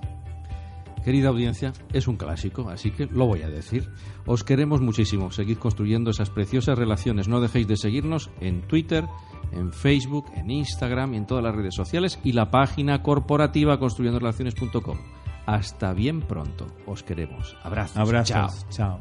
[1.04, 3.90] Querida audiencia, es un clásico, así que lo voy a decir.
[4.24, 5.32] Os queremos muchísimo.
[5.32, 7.26] Seguid construyendo esas preciosas relaciones.
[7.26, 9.04] No dejéis de seguirnos en Twitter,
[9.50, 14.98] en Facebook, en Instagram y en todas las redes sociales y la página corporativa construyendorelaciones.com.
[15.44, 16.68] Hasta bien pronto.
[16.86, 17.56] Os queremos.
[17.64, 17.96] Abrazos.
[17.96, 18.64] Abrazos.
[18.70, 19.00] Chao.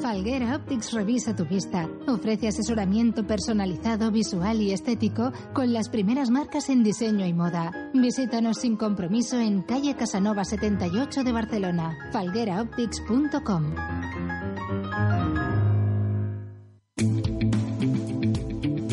[0.00, 1.88] Falguera Optics revisa tu vista.
[2.06, 7.90] Ofrece asesoramiento personalizado, visual y estético con las primeras marcas en diseño y moda.
[7.94, 11.96] Visítanos sin compromiso en calle Casanova 78 de Barcelona.
[12.12, 13.74] falgueraoptics.com.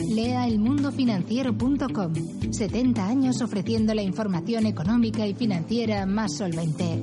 [0.09, 2.13] Lea elmundofinanciero.com.
[2.51, 7.01] 70 años ofreciendo la información económica y financiera más solvente.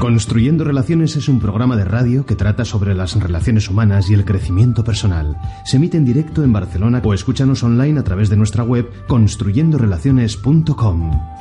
[0.00, 4.24] Construyendo Relaciones es un programa de radio que trata sobre las relaciones humanas y el
[4.24, 5.36] crecimiento personal.
[5.66, 11.39] Se emite en directo en Barcelona o escúchanos online a través de nuestra web construyendorelaciones.com.